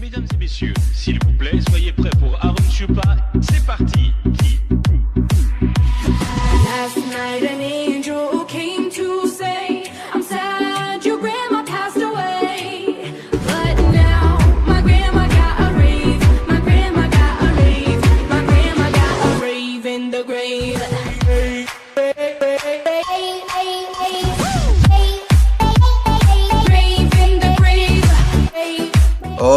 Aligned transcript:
Mesdames 0.00 0.26
et 0.34 0.36
messieurs, 0.36 0.74
s'il 0.94 1.18
vous 1.24 1.32
plaît, 1.32 1.60
soyez 1.68 1.92
prêts 1.92 2.10
pour 2.18 2.36
Aaron 2.42 2.70
Chupa. 2.70 3.16
C'est 3.40 3.64
parti. 3.64 4.12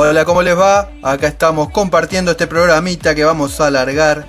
Hola, 0.06 0.26
¿cómo 0.26 0.42
les 0.42 0.60
va? 0.60 0.92
Acá 1.02 1.28
estamos 1.28 1.70
compartiendo 1.70 2.32
este 2.32 2.46
programita 2.46 3.16
que 3.16 3.24
vamos 3.24 3.62
a 3.62 3.68
alargar 3.68 4.28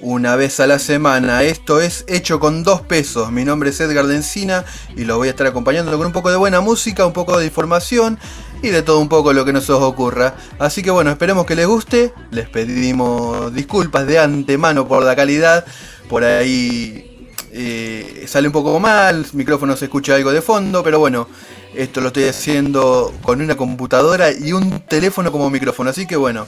una 0.00 0.36
vez 0.36 0.60
a 0.60 0.68
la 0.68 0.78
semana. 0.78 1.42
Esto 1.42 1.80
es 1.80 2.04
Hecho 2.06 2.38
con 2.38 2.62
dos 2.62 2.82
pesos. 2.82 3.32
Mi 3.32 3.44
nombre 3.44 3.70
es 3.70 3.80
Edgar 3.80 4.06
Dencina 4.06 4.64
y 4.96 5.02
lo 5.02 5.16
voy 5.18 5.26
a 5.26 5.32
estar 5.32 5.48
acompañando 5.48 5.90
con 5.98 6.06
un 6.06 6.12
poco 6.12 6.30
de 6.30 6.36
buena 6.36 6.60
música, 6.60 7.04
un 7.04 7.12
poco 7.12 7.38
de 7.38 7.46
información 7.46 8.20
y 8.62 8.68
de 8.68 8.82
todo 8.82 9.00
un 9.00 9.08
poco 9.08 9.32
lo 9.32 9.44
que 9.44 9.52
nos 9.52 9.68
os 9.68 9.82
ocurra. 9.82 10.36
Así 10.60 10.84
que 10.84 10.92
bueno, 10.92 11.10
esperemos 11.10 11.44
que 11.44 11.56
les 11.56 11.66
guste. 11.66 12.12
Les 12.30 12.48
pedimos 12.48 13.52
disculpas 13.52 14.06
de 14.06 14.20
antemano 14.20 14.86
por 14.86 15.02
la 15.02 15.16
calidad. 15.16 15.66
Por 16.08 16.22
ahí 16.22 17.15
eh, 17.58 18.24
sale 18.26 18.48
un 18.48 18.52
poco 18.52 18.78
mal, 18.78 19.24
el 19.24 19.26
micrófono 19.32 19.76
se 19.76 19.86
escucha 19.86 20.14
algo 20.14 20.30
de 20.30 20.42
fondo, 20.42 20.82
pero 20.82 20.98
bueno, 20.98 21.26
esto 21.74 22.00
lo 22.00 22.08
estoy 22.08 22.24
haciendo 22.24 23.14
con 23.22 23.40
una 23.40 23.56
computadora 23.56 24.30
y 24.30 24.52
un 24.52 24.80
teléfono 24.80 25.32
como 25.32 25.48
micrófono, 25.48 25.88
así 25.88 26.06
que 26.06 26.16
bueno, 26.16 26.46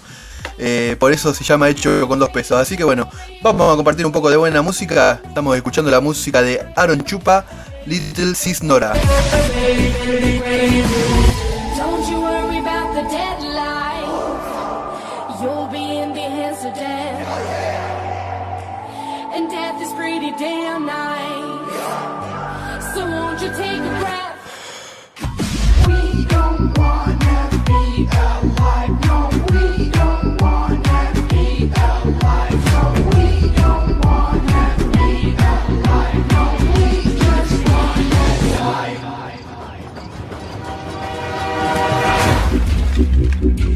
eh, 0.59 0.97
por 0.99 1.13
eso 1.13 1.33
se 1.33 1.45
llama 1.45 1.69
Hecho 1.69 2.07
con 2.09 2.19
dos 2.19 2.31
pesos. 2.31 2.61
Así 2.61 2.77
que 2.77 2.85
bueno, 2.85 3.09
vamos 3.43 3.73
a 3.73 3.77
compartir 3.77 4.05
un 4.05 4.13
poco 4.13 4.31
de 4.31 4.37
buena 4.37 4.63
música. 4.63 5.21
Estamos 5.25 5.57
escuchando 5.57 5.91
la 5.91 6.01
música 6.01 6.43
de 6.43 6.61
Aaron 6.77 7.03
Chupa, 7.05 7.45
Little 7.87 8.35
Sis 8.35 8.63
Nora. 8.63 8.93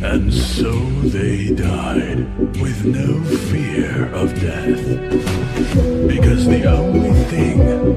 And 0.05 0.33
so 0.33 0.71
they 1.09 1.55
died 1.55 2.19
with 2.61 2.85
no 2.85 3.23
fear 3.49 4.13
of 4.15 4.35
death. 4.41 4.85
Because 6.07 6.47
the 6.47 6.65
only 6.67 7.13
thing 7.25 7.97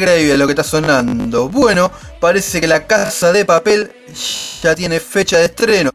Integrave, 0.00 0.38
lo 0.38 0.46
que 0.46 0.52
está 0.52 0.64
sonando. 0.64 1.50
Bueno, 1.50 1.92
parece 2.20 2.58
que 2.58 2.66
la 2.66 2.86
casa 2.86 3.32
de 3.32 3.44
papel 3.44 3.92
ya 4.62 4.74
tiene 4.74 4.98
fecha 4.98 5.36
de 5.36 5.44
estreno. 5.44 5.90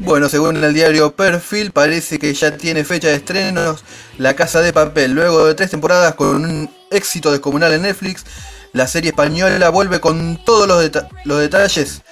Bueno, 0.00 0.28
según 0.28 0.64
el 0.64 0.74
diario 0.74 1.14
Perfil, 1.14 1.70
parece 1.70 2.18
que 2.18 2.34
ya 2.34 2.56
tiene 2.56 2.82
fecha 2.82 3.08
de 3.08 3.14
estrenos 3.14 3.84
La 4.16 4.34
Casa 4.34 4.60
de 4.60 4.72
Papel. 4.72 5.12
Luego 5.12 5.44
de 5.44 5.54
tres 5.54 5.70
temporadas 5.70 6.14
con 6.14 6.44
un 6.44 6.77
éxito 6.90 7.30
descomunal 7.30 7.72
en 7.72 7.82
Netflix, 7.82 8.24
la 8.72 8.86
serie 8.86 9.10
española 9.10 9.68
vuelve 9.70 10.00
con 10.00 10.42
todos 10.44 10.66
los, 10.68 10.82
deta- 10.82 11.08
los 11.24 11.40
detalles. 11.40 12.02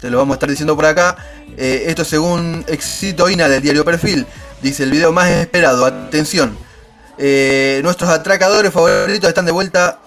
Te 0.00 0.10
lo 0.10 0.18
vamos 0.18 0.34
a 0.34 0.36
estar 0.36 0.50
diciendo 0.50 0.74
por 0.74 0.86
acá. 0.86 1.16
Eh, 1.56 1.84
esto 1.86 2.04
según 2.04 2.64
Éxito 2.66 3.30
Ina 3.30 3.48
del 3.48 3.62
diario 3.62 3.84
Perfil. 3.84 4.26
Dice 4.60 4.82
el 4.82 4.90
video 4.90 5.12
más 5.12 5.30
esperado. 5.30 5.86
Atención. 5.86 6.56
Eh, 7.18 7.80
nuestros 7.84 8.10
atracadores 8.10 8.72
favoritos 8.72 9.28
están 9.28 9.46
de 9.46 9.52
vuelta. 9.52 10.00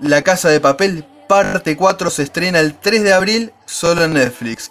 La 0.00 0.22
Casa 0.22 0.48
de 0.50 0.60
Papel, 0.60 1.04
parte 1.28 1.76
4, 1.76 2.10
se 2.10 2.22
estrena 2.24 2.60
el 2.60 2.74
3 2.78 3.02
de 3.02 3.12
abril 3.14 3.52
solo 3.66 4.04
en 4.04 4.12
Netflix. 4.14 4.70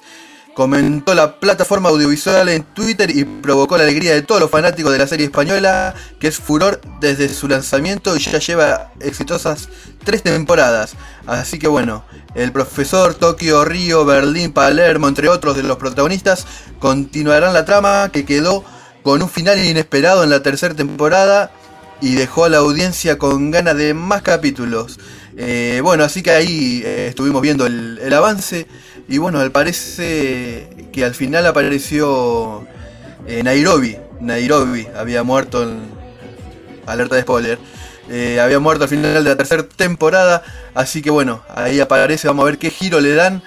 Comentó 0.57 1.13
la 1.13 1.39
plataforma 1.39 1.89
audiovisual 1.89 2.49
en 2.49 2.63
Twitter 2.63 3.15
y 3.15 3.25
provocó 3.25 3.77
la 3.77 3.83
alegría 3.83 4.15
de 4.15 4.23
todos 4.23 4.41
los 4.41 4.49
fanáticos 4.49 4.91
de 4.91 4.97
la 4.97 5.05
serie 5.05 5.27
española, 5.27 5.93
que 6.19 6.29
es 6.29 6.37
furor 6.37 6.81
desde 6.99 7.29
su 7.29 7.47
lanzamiento 7.47 8.17
y 8.17 8.21
ya 8.21 8.39
lleva 8.39 8.91
exitosas 8.99 9.69
tres 10.03 10.23
temporadas. 10.23 10.95
Así 11.27 11.59
que 11.59 11.67
bueno, 11.67 12.05
el 12.33 12.51
profesor 12.51 13.13
Tokio, 13.13 13.65
Río, 13.65 14.03
Berlín, 14.03 14.51
Palermo, 14.51 15.07
entre 15.07 15.29
otros 15.29 15.55
de 15.55 15.61
los 15.61 15.77
protagonistas, 15.77 16.47
continuarán 16.79 17.53
la 17.53 17.63
trama 17.63 18.09
que 18.11 18.25
quedó 18.25 18.65
con 19.03 19.21
un 19.21 19.29
final 19.29 19.63
inesperado 19.63 20.23
en 20.23 20.31
la 20.31 20.41
tercera 20.41 20.73
temporada 20.73 21.51
y 22.01 22.15
dejó 22.15 22.45
a 22.45 22.49
la 22.49 22.57
audiencia 22.57 23.19
con 23.19 23.51
ganas 23.51 23.77
de 23.77 23.93
más 23.93 24.23
capítulos. 24.23 24.99
Eh, 25.37 25.81
bueno, 25.83 26.03
así 26.03 26.23
que 26.23 26.31
ahí 26.31 26.81
eh, 26.83 27.09
estuvimos 27.09 27.43
viendo 27.43 27.67
el, 27.67 27.99
el 28.01 28.11
avance 28.11 28.65
y 29.07 29.17
bueno, 29.17 29.39
al 29.39 29.51
parece 29.51 30.67
que 30.91 31.05
al 31.05 31.15
final 31.15 31.45
apareció 31.45 32.67
eh, 33.27 33.43
Nairobi. 33.43 33.97
Nairobi 34.19 34.87
había 34.95 35.23
muerto 35.23 35.63
en 35.63 35.79
alerta 36.85 37.15
de 37.15 37.21
spoiler. 37.21 37.59
eh, 38.09 38.39
había 38.39 38.59
muerto 38.59 38.83
al 38.83 38.89
final 38.89 39.23
de 39.23 39.29
la 39.29 39.35
tercera 39.37 39.63
temporada. 39.63 40.43
Así 40.73 41.01
que 41.01 41.09
bueno, 41.09 41.43
ahí 41.55 41.79
aparece. 41.79 42.27
Vamos 42.27 42.43
a 42.43 42.45
ver 42.47 42.57
qué 42.57 42.69
giro 42.69 42.99
le 42.99 43.13
dan 43.13 43.43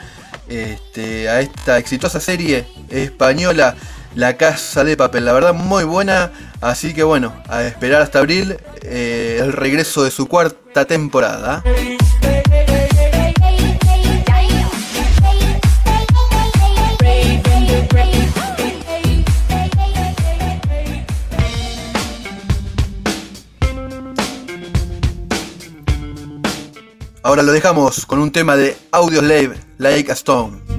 este, 0.48 1.28
a 1.28 1.40
esta 1.40 1.78
exitosa 1.78 2.20
serie 2.20 2.66
española. 2.88 3.76
La 4.14 4.36
Casa 4.36 4.82
de 4.82 4.96
Papel, 4.96 5.24
la 5.24 5.32
verdad 5.32 5.54
muy 5.54 5.84
buena, 5.84 6.32
así 6.60 6.92
que 6.94 7.04
bueno, 7.04 7.32
a 7.48 7.62
esperar 7.62 8.02
hasta 8.02 8.18
abril 8.18 8.56
eh, 8.82 9.38
el 9.40 9.52
regreso 9.52 10.02
de 10.02 10.10
su 10.10 10.26
cuarta 10.26 10.84
temporada. 10.84 11.62
Ahora 27.30 27.44
lo 27.44 27.52
dejamos 27.52 28.06
con 28.06 28.18
un 28.18 28.32
tema 28.32 28.56
de 28.56 28.76
Audioslave, 28.90 29.54
Like 29.78 30.10
a 30.10 30.14
Stone. 30.14 30.69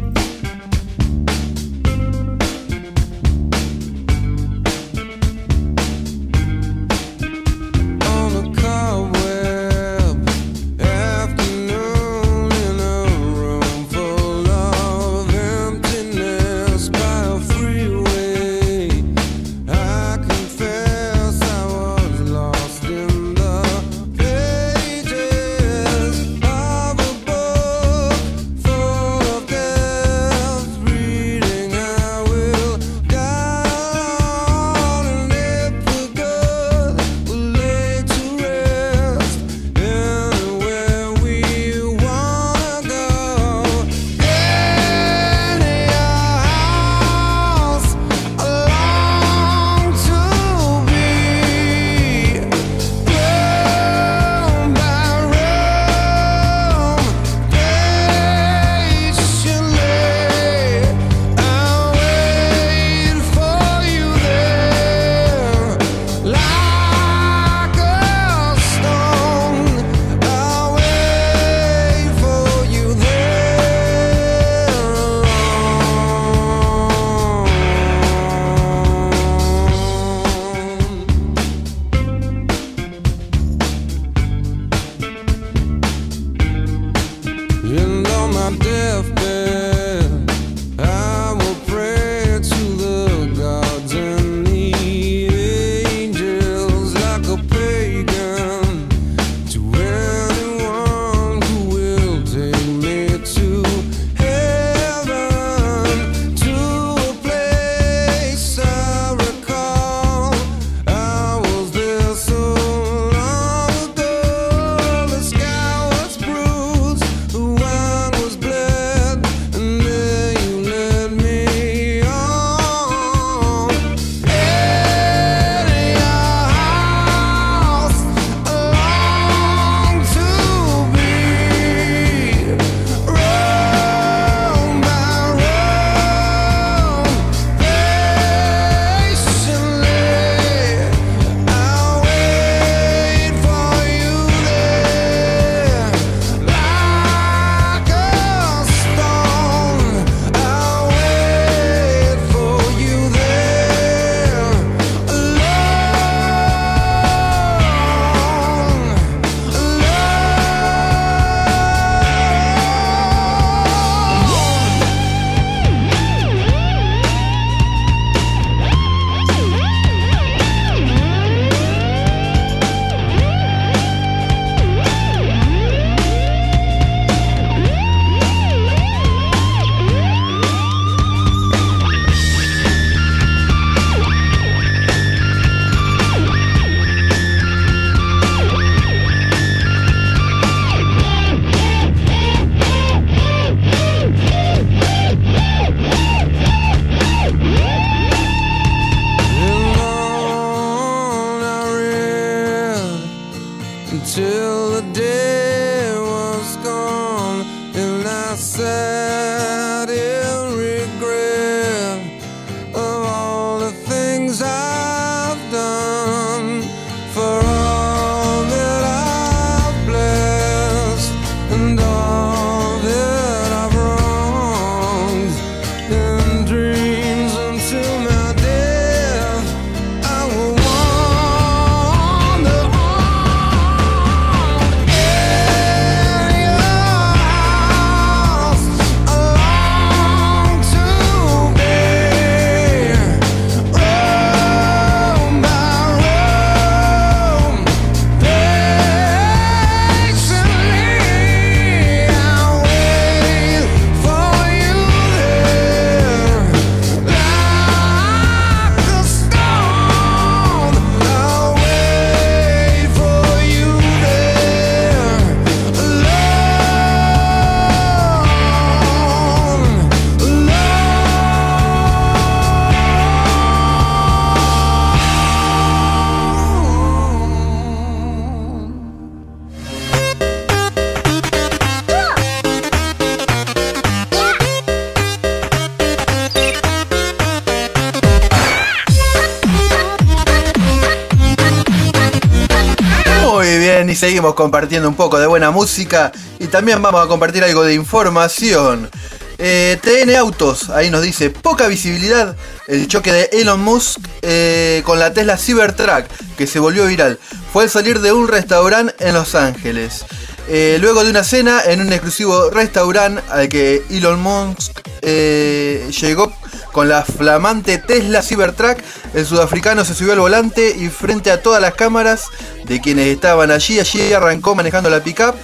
Compartiendo 294.35 294.88
un 294.88 294.95
poco 294.95 295.19
de 295.19 295.27
buena 295.27 295.51
música 295.51 296.11
y 296.39 296.47
también 296.47 296.81
vamos 296.81 297.03
a 297.03 297.07
compartir 297.07 297.43
algo 297.43 297.63
de 297.63 297.73
información. 297.73 298.89
Eh, 299.38 299.79
TN 299.81 300.15
Autos, 300.17 300.69
ahí 300.69 300.91
nos 300.91 301.01
dice, 301.01 301.31
poca 301.31 301.67
visibilidad 301.67 302.35
el 302.67 302.88
choque 302.88 303.11
de 303.11 303.29
Elon 303.33 303.59
Musk 303.59 304.00
eh, 304.21 304.81
con 304.85 305.00
la 305.00 305.13
Tesla 305.13 305.38
Cybertruck, 305.38 306.05
que 306.38 306.47
se 306.47 306.59
volvió 306.59 306.85
viral. 306.85 307.19
Fue 307.51 307.63
al 307.63 307.69
salir 307.69 308.00
de 308.01 308.13
un 308.13 308.27
restaurante 308.27 308.93
en 309.00 309.13
Los 309.13 309.35
Ángeles. 309.35 310.05
Eh, 310.47 310.77
luego 310.79 311.03
de 311.03 311.11
una 311.11 311.23
cena 311.23 311.61
en 311.65 311.81
un 311.81 311.91
exclusivo 311.91 312.50
restaurante 312.50 313.21
al 313.29 313.50
que 313.50 313.83
Elon 313.89 314.21
Musk 314.21 314.79
eh, 315.01 315.89
llegó 316.00 316.33
con 316.71 316.89
la 316.89 317.03
flamante 317.03 317.77
Tesla 317.77 318.21
Cybertruck, 318.21 318.77
el 319.13 319.25
sudafricano 319.25 319.85
se 319.85 319.93
subió 319.93 320.13
al 320.13 320.19
volante 320.19 320.75
y 320.77 320.89
frente 320.89 321.31
a 321.31 321.41
todas 321.41 321.61
las 321.61 321.73
cámaras 321.75 322.25
de 322.65 322.81
quienes 322.81 323.07
estaban 323.07 323.51
allí, 323.51 323.79
allí 323.79 324.13
arrancó 324.13 324.55
manejando 324.55 324.89
la 324.89 325.03
pickup 325.03 325.35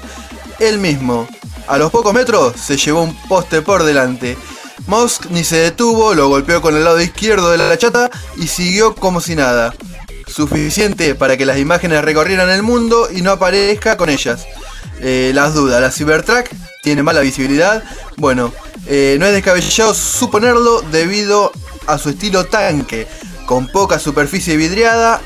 él 0.59 0.79
mismo. 0.79 1.27
A 1.67 1.77
los 1.77 1.91
pocos 1.91 2.13
metros 2.13 2.53
se 2.59 2.77
llevó 2.77 3.03
un 3.03 3.15
poste 3.27 3.61
por 3.61 3.83
delante. 3.83 4.37
Musk 4.87 5.25
ni 5.29 5.43
se 5.43 5.57
detuvo, 5.57 6.13
lo 6.13 6.29
golpeó 6.29 6.61
con 6.61 6.75
el 6.75 6.83
lado 6.83 7.01
izquierdo 7.01 7.51
de 7.51 7.57
la 7.57 7.77
chata 7.77 8.09
y 8.37 8.47
siguió 8.47 8.95
como 8.95 9.19
si 9.19 9.35
nada. 9.35 9.73
Suficiente 10.27 11.15
para 11.15 11.35
que 11.37 11.45
las 11.45 11.57
imágenes 11.57 12.03
recorrieran 12.03 12.49
el 12.49 12.63
mundo 12.63 13.09
y 13.13 13.21
no 13.21 13.31
aparezca 13.31 13.97
con 13.97 14.09
ellas. 14.09 14.45
Eh, 15.01 15.31
las 15.33 15.53
dudas, 15.53 15.81
la 15.81 15.91
Cybertruck 15.91 16.49
tiene 16.81 17.03
mala 17.03 17.19
visibilidad. 17.21 17.83
Bueno, 18.15 18.53
eh, 18.87 19.17
no 19.19 19.25
es 19.25 19.33
descabellado 19.33 19.93
suponerlo 19.93 20.81
debido 20.91 21.51
a 21.87 21.97
su 21.97 22.09
estilo 22.09 22.45
tanque, 22.45 23.07
con 23.45 23.67
poca 23.67 23.99
superficie 23.99 24.57
vidriada 24.57 25.21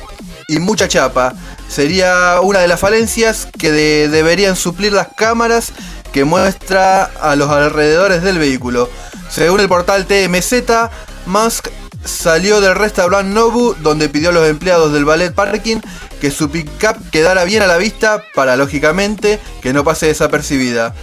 y 0.48 0.60
mucha 0.60 0.88
chapa. 0.88 1.34
Sería 1.68 2.39
una 2.41 2.60
de 2.60 2.68
las 2.68 2.80
falencias 2.80 3.48
que 3.58 3.72
de- 3.72 4.10
deberían 4.10 4.56
suplir 4.56 4.91
las 4.94 5.08
cámaras 5.15 5.72
que 6.12 6.25
muestra 6.25 7.03
a 7.06 7.36
los 7.36 7.50
alrededores 7.50 8.22
del 8.22 8.38
vehículo. 8.38 8.89
Según 9.30 9.62
el 9.62 9.70
portal 9.70 10.06
TMZ, 10.06 10.89
Musk 11.25 11.70
salió 12.03 12.60
del 12.62 12.75
restaurante 12.75 13.34
Nobu 13.34 13.75
donde 13.80 14.10
pidió 14.10 14.30
a 14.30 14.34
los 14.34 14.50
empleados 14.50 14.91
del 14.91 15.06
ballet 15.06 15.34
parking 15.34 15.77
que 16.20 16.32
su 16.32 16.50
pickup 16.50 17.10
quedara 17.12 17.44
bien 17.46 17.62
a 17.63 17.68
la 17.68 17.77
vista 17.77 18.24
para 18.36 18.56
lógicamente 18.58 19.39
que 19.62 19.72
no 19.72 19.84
pase 19.84 20.08
desapercibida. 20.08 20.94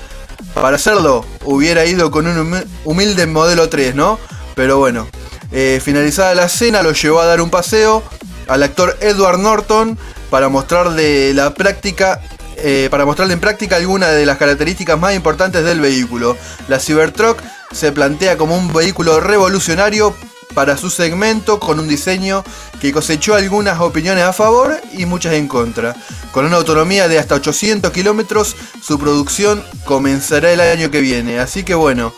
Para 0.60 0.76
hacerlo, 0.76 1.24
hubiera 1.44 1.84
ido 1.86 2.10
con 2.10 2.26
un 2.26 2.64
humilde 2.84 3.26
modelo 3.26 3.68
3, 3.68 3.94
¿no? 3.94 4.18
Pero 4.54 4.78
bueno, 4.78 5.06
eh, 5.52 5.80
finalizada 5.82 6.34
la 6.34 6.48
cena, 6.48 6.82
lo 6.82 6.92
llevó 6.92 7.20
a 7.20 7.26
dar 7.26 7.40
un 7.40 7.48
paseo 7.48 8.02
al 8.48 8.62
actor 8.62 8.96
Edward 9.00 9.38
Norton 9.38 9.96
para 10.30 10.48
mostrarle 10.48 11.32
la 11.32 11.54
práctica 11.54 12.20
eh, 12.56 12.88
para 12.90 13.04
mostrarle 13.04 13.34
en 13.34 13.40
práctica 13.40 13.76
algunas 13.76 14.10
de 14.10 14.26
las 14.26 14.36
características 14.36 14.98
más 14.98 15.14
importantes 15.14 15.64
del 15.64 15.80
vehículo. 15.80 16.36
La 16.66 16.80
Cybertruck 16.80 17.40
se 17.70 17.92
plantea 17.92 18.36
como 18.36 18.56
un 18.56 18.72
vehículo 18.72 19.20
revolucionario 19.20 20.12
para 20.54 20.76
su 20.76 20.90
segmento 20.90 21.58
con 21.60 21.78
un 21.78 21.88
diseño 21.88 22.44
que 22.80 22.92
cosechó 22.92 23.34
algunas 23.34 23.80
opiniones 23.80 24.24
a 24.24 24.32
favor 24.32 24.80
y 24.92 25.06
muchas 25.06 25.34
en 25.34 25.48
contra. 25.48 25.94
Con 26.32 26.44
una 26.44 26.56
autonomía 26.56 27.08
de 27.08 27.18
hasta 27.18 27.34
800 27.34 27.92
kilómetros, 27.92 28.56
su 28.82 28.98
producción 28.98 29.62
comenzará 29.84 30.52
el 30.52 30.60
año 30.60 30.90
que 30.90 31.00
viene. 31.00 31.38
Así 31.38 31.64
que 31.64 31.74
bueno, 31.74 32.12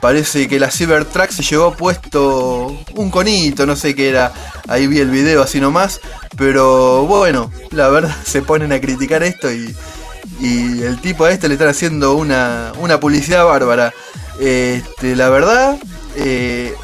parece 0.00 0.48
que 0.48 0.60
la 0.60 0.70
Cybertruck 0.70 1.30
se 1.30 1.42
llevó 1.42 1.72
puesto 1.72 2.76
un 2.94 3.10
conito, 3.10 3.66
no 3.66 3.76
sé 3.76 3.94
qué 3.94 4.08
era. 4.08 4.32
Ahí 4.68 4.86
vi 4.86 5.00
el 5.00 5.10
video 5.10 5.42
así 5.42 5.60
nomás. 5.60 6.00
Pero 6.36 7.06
bueno, 7.06 7.50
la 7.70 7.88
verdad 7.88 8.14
se 8.24 8.42
ponen 8.42 8.72
a 8.72 8.80
criticar 8.80 9.22
esto 9.22 9.50
y, 9.50 9.74
y 10.40 10.82
el 10.82 11.00
tipo 11.00 11.24
a 11.24 11.32
este 11.32 11.48
le 11.48 11.54
están 11.54 11.68
haciendo 11.68 12.14
una, 12.14 12.72
una 12.78 13.00
publicidad 13.00 13.44
bárbara. 13.44 13.92
Este, 14.38 15.16
la 15.16 15.28
verdad, 15.30 15.78
eh, 16.16 16.74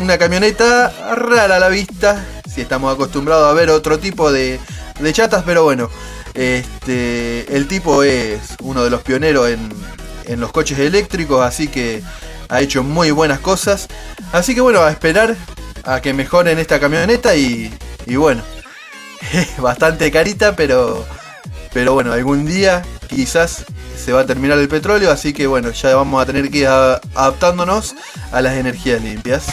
una 0.00 0.18
camioneta 0.18 1.14
rara 1.14 1.56
a 1.56 1.58
la 1.58 1.68
vista, 1.68 2.24
si 2.52 2.60
estamos 2.60 2.94
acostumbrados 2.94 3.50
a 3.50 3.54
ver 3.54 3.70
otro 3.70 3.98
tipo 3.98 4.30
de, 4.32 4.60
chatas, 5.12 5.42
pero 5.44 5.64
bueno, 5.64 5.90
este, 6.34 7.54
el 7.54 7.66
tipo 7.68 8.02
es 8.02 8.56
uno 8.62 8.84
de 8.84 8.90
los 8.90 9.02
pioneros 9.02 9.48
en, 9.48 9.68
en 10.26 10.40
los 10.40 10.52
coches 10.52 10.78
eléctricos, 10.78 11.44
así 11.44 11.68
que 11.68 12.02
ha 12.48 12.60
hecho 12.60 12.82
muy 12.82 13.10
buenas 13.10 13.40
cosas. 13.40 13.88
Así 14.32 14.54
que 14.54 14.60
bueno, 14.60 14.80
a 14.80 14.90
esperar 14.90 15.36
a 15.84 16.00
que 16.00 16.12
mejoren 16.12 16.58
esta 16.58 16.80
camioneta 16.80 17.34
y, 17.34 17.72
y 18.06 18.16
bueno, 18.16 18.42
bastante 19.58 20.10
carita, 20.10 20.54
pero, 20.56 21.04
pero 21.72 21.94
bueno, 21.94 22.12
algún 22.12 22.46
día 22.46 22.82
quizás 23.08 23.64
se 23.98 24.12
va 24.12 24.20
a 24.20 24.26
terminar 24.26 24.58
el 24.58 24.68
petróleo, 24.68 25.10
así 25.10 25.32
que 25.32 25.46
bueno, 25.46 25.70
ya 25.70 25.94
vamos 25.94 26.22
a 26.22 26.26
tener 26.26 26.50
que 26.50 26.58
ir 26.58 26.66
adaptándonos 26.66 27.94
a 28.32 28.40
las 28.40 28.56
energías 28.56 29.02
limpias. 29.02 29.46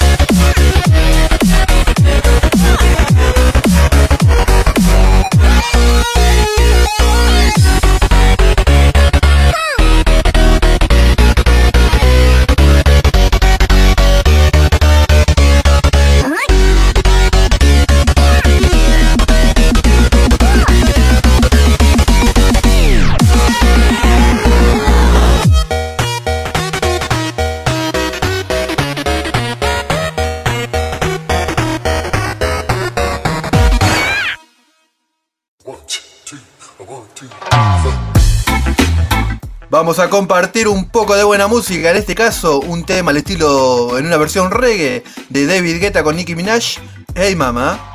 Vamos 39.75 39.99
a 39.99 40.09
compartir 40.09 40.69
un 40.69 40.85
poco 40.87 41.17
de 41.17 41.25
buena 41.25 41.47
música, 41.47 41.91
en 41.91 41.97
este 41.97 42.15
caso 42.15 42.61
un 42.61 42.85
tema 42.85 43.11
al 43.11 43.17
estilo 43.17 43.97
en 43.97 44.05
una 44.05 44.15
versión 44.15 44.49
reggae 44.49 45.03
de 45.27 45.45
David 45.45 45.81
Guetta 45.81 46.01
con 46.01 46.15
Nicki 46.15 46.33
Minaj, 46.33 46.77
Hey 47.13 47.35
Mama. 47.35 47.94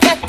the 0.00 0.21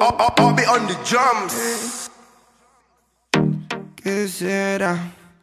on 0.00 0.86
the 0.86 0.96
drums. 1.04 2.10
¿Qué 3.96 4.28
será? 4.28 4.96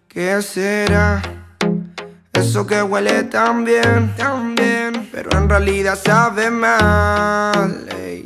¿Qué 0.08 0.42
será? 0.42 1.22
Eso 2.34 2.66
que 2.66 2.82
huele 2.82 3.24
tan 3.24 3.64
bien, 3.64 4.16
tan 4.16 4.56
bien, 4.56 5.10
pero 5.12 5.30
en 5.38 5.50
realidad 5.50 5.98
sabe 6.04 6.50
mal. 6.50 7.88
ey. 8.00 8.26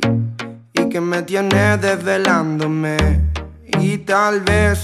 Y 0.74 0.88
que 0.88 1.00
me 1.00 1.22
tiene 1.22 1.76
desvelándome. 1.76 2.96
Y 3.78 3.98
tal 3.98 4.40
vez 4.40 4.80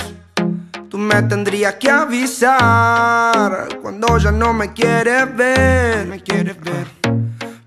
tú 0.91 0.99
me 0.99 1.23
tendrías 1.23 1.75
que 1.77 1.91
avisar 1.91 3.69
cuando 3.81 4.19
ya 4.19 4.33
no 4.33 4.53
me 4.53 4.73
quieres 4.73 5.35
ver. 5.37 6.07
Me 6.07 6.23
quieres 6.23 6.61
ver. 6.61 6.87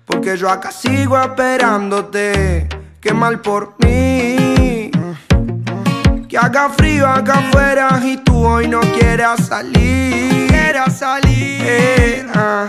Porque 0.04 0.36
yo 0.36 0.50
acá 0.50 0.70
sigo 0.70 1.20
esperándote. 1.20 2.68
Qué 3.02 3.12
mal 3.12 3.40
por 3.40 3.74
mí. 3.84 4.88
Que 6.28 6.38
haga 6.38 6.68
frío 6.68 7.08
acá 7.08 7.40
afuera 7.40 8.00
y 8.00 8.16
tú 8.18 8.46
hoy 8.46 8.68
no 8.68 8.78
quieras 8.80 9.48
salir. 9.48 10.46
Quieras 10.46 10.98
salir. 10.98 11.62
Eh, 11.66 12.24
ah. 12.32 12.68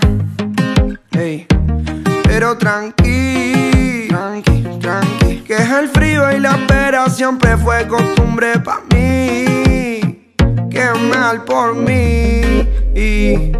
Pero 2.23 2.57
tranqui, 2.57 4.07
tranqui, 4.09 4.63
tranqui. 4.81 5.43
Que 5.45 5.53
es 5.53 5.69
el 5.69 5.87
frío 5.89 6.35
y 6.35 6.39
la 6.39 6.53
espera 6.53 7.07
siempre 7.11 7.55
fue 7.55 7.87
costumbre 7.87 8.57
pa' 8.57 8.81
mí. 8.91 10.25
Qué 10.71 10.89
mal 11.13 11.43
por 11.43 11.75
mí. 11.75 12.67
Y 12.95 13.51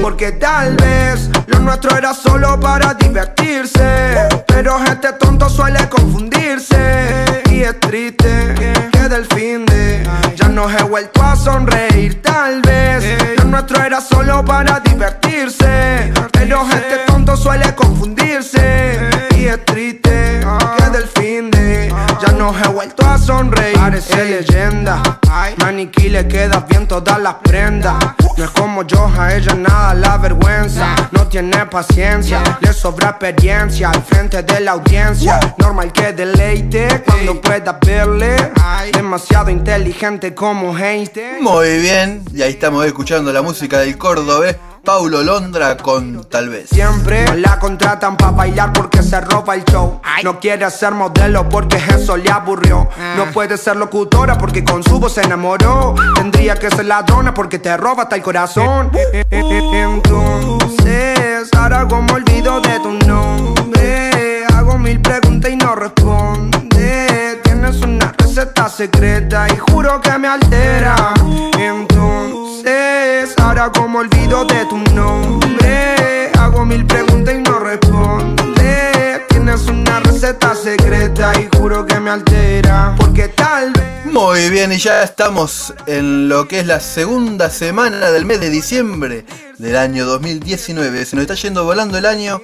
porque 0.00 0.32
tal 0.32 0.76
vez 0.76 1.28
lo 1.46 1.58
nuestro 1.60 1.96
era 1.96 2.14
solo 2.14 2.58
para 2.58 2.94
divertirse. 2.94 4.28
Pero 4.46 4.78
este 4.84 5.12
tonto 5.14 5.48
suele 5.48 5.88
confundirse. 5.88 7.42
Y 7.50 7.62
es 7.62 7.78
triste 7.80 8.54
que 8.92 9.08
del 9.08 9.26
fin 9.26 9.66
de 9.66 10.02
ya 10.34 10.48
no 10.48 10.70
he 10.70 10.82
vuelto 10.84 11.22
a 11.22 11.36
sonreír. 11.36 12.22
Tal 12.22 12.62
vez 12.62 13.04
lo 13.38 13.44
nuestro 13.44 13.82
era 13.82 14.00
solo 14.00 14.44
para 14.44 14.80
divertirse. 14.80 16.12
Pero 16.32 16.62
este 16.62 16.98
tonto 17.06 17.36
suele 17.36 17.74
confundirse. 17.74 19.10
Y 19.36 19.46
es 19.46 19.64
triste 19.64 20.40
que 20.76 20.90
del 20.90 21.06
fin 21.08 21.50
de 21.50 21.92
ya 22.20 22.32
no 22.32 22.54
he 22.58 22.68
vuelto 22.68 23.06
a 23.06 23.07
sonreír. 23.18 23.76
Parece 23.76 24.24
leyenda. 24.24 25.02
Maniquí 25.58 26.08
le 26.08 26.26
queda 26.26 26.64
bien 26.68 26.86
todas 26.86 27.20
las 27.20 27.34
prendas. 27.34 27.96
No 28.36 28.44
es 28.44 28.50
como 28.50 28.82
yo, 28.84 29.10
a 29.18 29.34
ella 29.34 29.54
nada 29.54 29.94
la 29.94 30.16
vergüenza. 30.16 30.94
No 31.10 31.26
tiene 31.26 31.66
paciencia, 31.66 32.42
le 32.60 32.72
sobra 32.72 33.10
experiencia 33.10 33.90
al 33.90 34.02
frente 34.02 34.42
de 34.42 34.60
la 34.60 34.72
audiencia. 34.72 35.40
Normal 35.58 35.92
que 35.92 36.12
deleite 36.12 37.02
cuando 37.06 37.40
pueda 37.40 37.78
verle. 37.84 38.36
Demasiado 38.92 39.50
inteligente 39.50 40.34
como 40.34 40.76
Einstein. 40.76 41.42
Muy 41.42 41.78
bien, 41.78 42.24
y 42.32 42.42
ahí 42.42 42.52
estamos 42.52 42.86
escuchando 42.86 43.32
la 43.32 43.42
música 43.42 43.78
del 43.80 43.98
cordobés 43.98 44.56
Paulo 44.88 45.22
Londra 45.22 45.76
con 45.76 46.24
Tal 46.30 46.48
vez. 46.48 46.70
Siempre 46.70 47.24
no 47.26 47.34
la 47.34 47.58
contratan 47.58 48.16
para 48.16 48.30
bailar 48.30 48.72
porque 48.72 49.02
se 49.02 49.20
roba 49.20 49.54
el 49.54 49.64
show. 49.64 50.00
No 50.24 50.40
quiere 50.40 50.70
ser 50.70 50.92
modelo 50.92 51.46
porque 51.48 51.76
eso 51.76 52.16
le 52.16 52.30
aburrió. 52.30 52.88
No 53.16 53.26
puede 53.32 53.56
ser 53.56 53.76
locutora 53.76 54.38
porque 54.38 54.64
con 54.64 54.82
su 54.82 54.98
voz 54.98 55.14
se 55.14 55.22
enamoró. 55.22 55.94
Tendría 56.14 56.56
que 56.56 56.70
ser 56.70 56.86
ladrona 56.86 57.34
porque 57.34 57.58
te 57.58 57.76
roba 57.76 58.04
hasta 58.04 58.16
el 58.16 58.22
corazón. 58.22 58.90
Entonces, 59.30 61.48
ahora 61.56 61.86
como 61.88 62.14
olvido 62.14 62.60
de 62.60 62.80
tu 62.80 62.92
nombre. 63.06 64.44
Hago 64.54 64.78
mil 64.78 65.00
preguntas 65.00 65.50
y 65.50 65.56
no 65.56 65.74
responde. 65.74 67.40
Tienes 67.42 67.80
una 67.82 68.12
receta 68.16 68.68
secreta 68.68 69.46
y 69.48 69.56
y 84.72 84.78
ya 84.78 85.02
estamos 85.02 85.72
en 85.86 86.28
lo 86.28 86.46
que 86.48 86.60
es 86.60 86.66
la 86.66 86.80
segunda 86.80 87.50
semana 87.50 88.10
del 88.10 88.24
mes 88.24 88.40
de 88.40 88.50
diciembre 88.50 89.24
del 89.58 89.76
año 89.76 90.04
2019. 90.06 91.04
Se 91.04 91.16
nos 91.16 91.22
está 91.22 91.34
yendo 91.34 91.64
volando 91.64 91.96
el 91.98 92.06
año. 92.06 92.40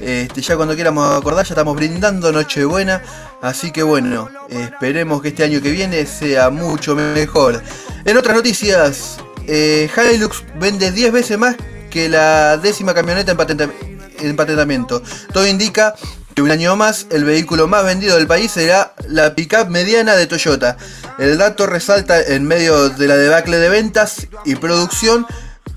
Este, 0.00 0.40
ya 0.40 0.56
cuando 0.56 0.74
quieramos 0.74 1.16
acordar, 1.16 1.44
ya 1.46 1.54
estamos 1.54 1.76
brindando 1.76 2.32
Nochebuena. 2.32 3.02
Así 3.42 3.70
que 3.70 3.82
bueno, 3.82 4.28
esperemos 4.48 5.22
que 5.22 5.28
este 5.28 5.44
año 5.44 5.60
que 5.62 5.70
viene 5.70 6.04
sea 6.06 6.50
mucho 6.50 6.94
mejor. 6.96 7.62
En 8.04 8.16
otras 8.16 8.34
noticias, 8.36 9.18
eh, 9.46 9.88
Hilux 10.14 10.44
vende 10.58 10.90
10 10.90 11.12
veces 11.12 11.38
más 11.38 11.56
que 11.90 12.08
la 12.08 12.56
décima 12.56 12.94
camioneta 12.94 13.32
en, 13.32 13.38
patenta- 13.38 13.70
en 14.20 14.36
patentamiento. 14.36 15.02
Todo 15.32 15.46
indica 15.46 15.94
que 16.34 16.42
un 16.42 16.50
año 16.50 16.76
más 16.76 17.06
el 17.10 17.24
vehículo 17.24 17.66
más 17.66 17.84
vendido 17.84 18.16
del 18.16 18.26
país 18.26 18.52
será 18.52 18.94
la 19.08 19.34
pickup 19.34 19.68
mediana 19.68 20.14
de 20.14 20.26
Toyota. 20.26 20.76
El 21.18 21.36
dato 21.36 21.66
resalta 21.66 22.22
en 22.22 22.46
medio 22.46 22.90
de 22.90 23.08
la 23.08 23.16
debacle 23.16 23.58
de 23.58 23.68
ventas 23.68 24.28
y 24.44 24.54
producción 24.54 25.26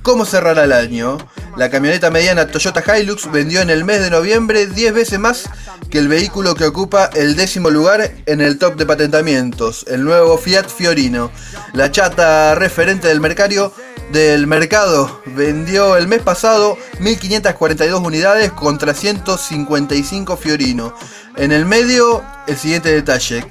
cómo 0.03 0.25
cerrará 0.25 0.65
el 0.65 0.71
año. 0.71 1.17
La 1.57 1.69
camioneta 1.71 2.11
mediana 2.11 2.47
Toyota 2.47 2.83
Hilux 2.97 3.31
vendió 3.31 3.61
en 3.61 3.71
el 3.71 3.83
mes 3.83 4.01
de 4.01 4.11
noviembre 4.11 4.67
10 4.67 4.93
veces 4.93 5.19
más 5.19 5.49
que 5.89 5.97
el 5.97 6.07
vehículo 6.07 6.53
que 6.53 6.65
ocupa 6.65 7.09
el 7.15 7.35
décimo 7.35 7.71
lugar 7.71 8.11
en 8.25 8.39
el 8.39 8.59
top 8.59 8.75
de 8.75 8.85
patentamientos, 8.85 9.85
el 9.89 10.03
nuevo 10.03 10.37
Fiat 10.37 10.69
Fiorino. 10.69 11.31
La 11.73 11.91
chata 11.91 12.53
referente 12.55 13.07
del 13.07 13.19
mercado, 13.19 13.73
del 14.11 14.45
mercado 14.45 15.21
vendió 15.25 15.97
el 15.97 16.07
mes 16.07 16.21
pasado 16.21 16.77
1542 16.99 17.99
unidades 17.99 18.51
contra 18.51 18.93
155 18.93 20.37
Fiorino. 20.37 20.93
En 21.35 21.51
el 21.51 21.65
medio, 21.65 22.23
el 22.47 22.57
siguiente 22.57 22.89
detalle. 22.89 23.45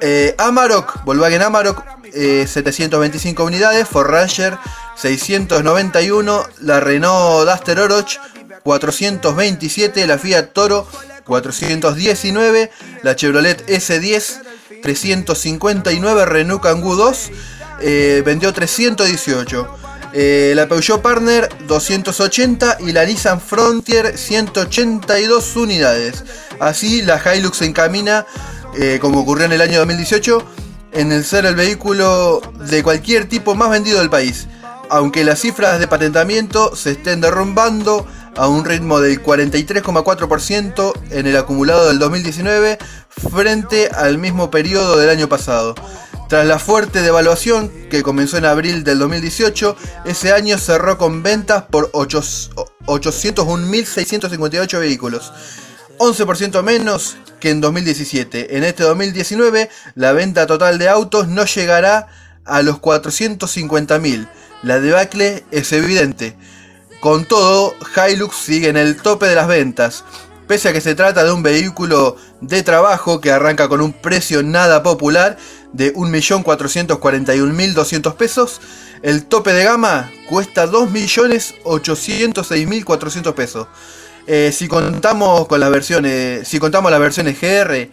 Eh, 0.00 0.34
Amarok, 0.38 1.04
Volkswagen 1.04 1.42
Amarok, 1.42 1.82
eh, 2.14 2.46
725 2.46 3.44
unidades, 3.44 3.88
Ford 3.88 4.08
Ranger 4.08 4.56
691, 4.96 6.46
la 6.60 6.80
Renault 6.80 7.48
Duster 7.48 7.80
Oroch 7.80 8.18
427, 8.62 10.06
la 10.06 10.18
Fiat 10.18 10.52
Toro 10.52 10.86
419, 11.24 12.70
la 13.02 13.16
Chevrolet 13.16 13.66
S10 13.68 14.42
359, 14.82 16.24
Renault 16.26 16.62
Kangoo 16.62 16.94
2 16.94 17.30
eh, 17.80 18.22
vendió 18.24 18.52
318. 18.52 19.68
eh, 20.12 20.52
la 20.54 20.66
Peugeot 20.68 21.02
Partner 21.02 21.48
280 21.66 22.78
y 22.80 22.92
la 22.92 23.04
Nissan 23.04 23.40
Frontier 23.40 24.16
182 24.16 25.56
unidades. 25.56 26.24
Así 26.60 27.02
la 27.02 27.20
Hilux 27.34 27.58
se 27.58 27.66
encamina, 27.66 28.26
eh, 28.78 28.98
como 29.00 29.20
ocurrió 29.20 29.44
en 29.44 29.52
el 29.52 29.60
año 29.60 29.78
2018, 29.80 30.42
en 30.92 31.12
el 31.12 31.24
ser 31.24 31.44
el 31.46 31.56
vehículo 31.56 32.40
de 32.60 32.82
cualquier 32.82 33.28
tipo 33.28 33.54
más 33.54 33.70
vendido 33.70 33.98
del 33.98 34.08
país. 34.08 34.46
Aunque 34.88 35.24
las 35.24 35.40
cifras 35.40 35.80
de 35.80 35.88
patentamiento 35.88 36.74
se 36.74 36.92
estén 36.92 37.20
derrumbando 37.20 38.06
a 38.36 38.48
un 38.48 38.64
ritmo 38.64 39.00
del 39.00 39.22
43,4% 39.22 40.92
en 41.10 41.26
el 41.26 41.36
acumulado 41.36 41.88
del 41.88 41.98
2019 41.98 42.78
frente 43.30 43.88
al 43.88 44.16
mismo 44.18 44.50
periodo 44.50 44.96
del 44.96 45.10
año 45.10 45.28
pasado. 45.28 45.74
Tras 46.28 46.46
la 46.46 46.58
fuerte 46.58 47.02
devaluación 47.02 47.70
que 47.90 48.02
comenzó 48.02 48.36
en 48.36 48.44
abril 48.44 48.84
del 48.84 48.98
2018, 49.00 49.76
ese 50.04 50.32
año 50.32 50.56
cerró 50.58 50.98
con 50.98 51.22
ventas 51.22 51.64
por 51.64 51.90
8 51.92 52.22
801.658 52.88 54.80
vehículos, 54.80 55.32
11% 55.98 56.62
menos 56.62 57.16
que 57.40 57.50
en 57.50 57.60
2017. 57.60 58.56
En 58.56 58.64
este 58.64 58.84
2019, 58.84 59.68
la 59.94 60.12
venta 60.12 60.46
total 60.46 60.78
de 60.78 60.88
autos 60.88 61.28
no 61.28 61.44
llegará 61.44 62.08
a 62.44 62.62
los 62.62 62.80
450.000. 62.80 64.28
La 64.62 64.80
debacle 64.80 65.44
es 65.50 65.72
evidente. 65.72 66.36
Con 67.00 67.24
todo, 67.24 67.74
Hilux 67.94 68.36
sigue 68.36 68.68
en 68.68 68.76
el 68.76 68.96
tope 68.96 69.26
de 69.26 69.36
las 69.36 69.46
ventas. 69.46 70.04
Pese 70.48 70.70
a 70.70 70.72
que 70.72 70.80
se 70.80 70.94
trata 70.94 71.24
de 71.24 71.32
un 71.32 71.42
vehículo 71.42 72.16
de 72.40 72.62
trabajo 72.62 73.20
que 73.20 73.30
arranca 73.30 73.68
con 73.68 73.80
un 73.80 73.92
precio 73.92 74.42
nada 74.42 74.82
popular 74.82 75.36
de 75.72 75.94
1.441.200 75.94 78.16
pesos, 78.16 78.60
el 79.02 79.26
tope 79.26 79.52
de 79.52 79.64
gama 79.64 80.10
cuesta 80.28 80.66
2.806.400 80.66 83.34
pesos. 83.34 83.68
Eh, 84.30 84.52
si 84.52 84.68
contamos 84.68 85.48
con 85.48 85.58
las 85.58 85.70
versiones, 85.70 86.46
si 86.46 86.58
contamos 86.58 86.90
las 86.90 87.00
versiones 87.00 87.40
GR, 87.40 87.88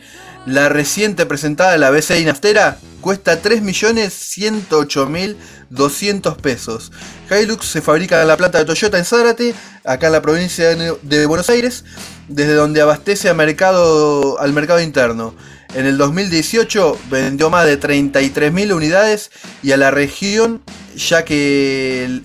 la 0.45 0.67
reciente 0.67 1.26
presentada, 1.26 1.78
la 1.78 1.91
BCI 1.91 2.26
Naftera, 2.26 2.78
cuesta 3.00 3.41
3.108.200 3.41 6.36
pesos. 6.36 6.91
Hilux 7.32 7.65
se 7.65 7.82
fabrica 7.82 8.21
en 8.21 8.28
la 8.28 8.36
planta 8.36 8.58
de 8.58 8.65
Toyota 8.65 8.98
en 8.98 9.06
Zárate, 9.06 9.56
acá 9.86 10.08
en 10.08 10.12
la 10.12 10.21
provincia 10.21 10.76
de 10.76 11.26
Buenos 11.26 11.50
Aires, 11.50 11.86
desde 12.28 12.56
donde 12.56 12.82
abastece 12.82 13.30
al 13.30 13.38
mercado, 13.38 14.38
al 14.38 14.52
mercado 14.52 14.82
interno. 14.82 15.36
En 15.74 15.86
el 15.86 15.98
2018 15.98 17.00
vendió 17.10 17.50
más 17.50 17.65
de 17.65 17.80
33.000 17.80 18.76
unidades 18.76 19.32
y 19.63 19.71
a 19.71 19.78
la 19.78 19.89
región, 19.89 20.62
ya 20.98 21.24
que, 21.24 22.24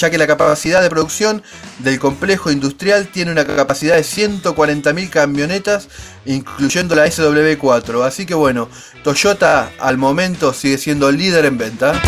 ya 0.00 0.10
que 0.10 0.18
la 0.18 0.26
capacidad 0.26 0.82
de 0.82 0.90
producción 0.90 1.42
del 1.78 1.98
complejo 1.98 2.50
industrial 2.50 3.08
tiene 3.08 3.32
una 3.32 3.44
capacidad 3.44 3.96
de 3.96 4.02
140.000 4.02 5.10
camionetas, 5.10 5.88
incluyendo 6.24 6.94
la 6.94 7.06
SW4. 7.06 8.04
Así 8.04 8.26
que 8.26 8.34
bueno, 8.34 8.68
Toyota 9.04 9.70
al 9.78 9.98
momento 9.98 10.52
sigue 10.52 10.78
siendo 10.78 11.12
líder 11.12 11.44
en 11.44 11.58
venta. 11.58 12.00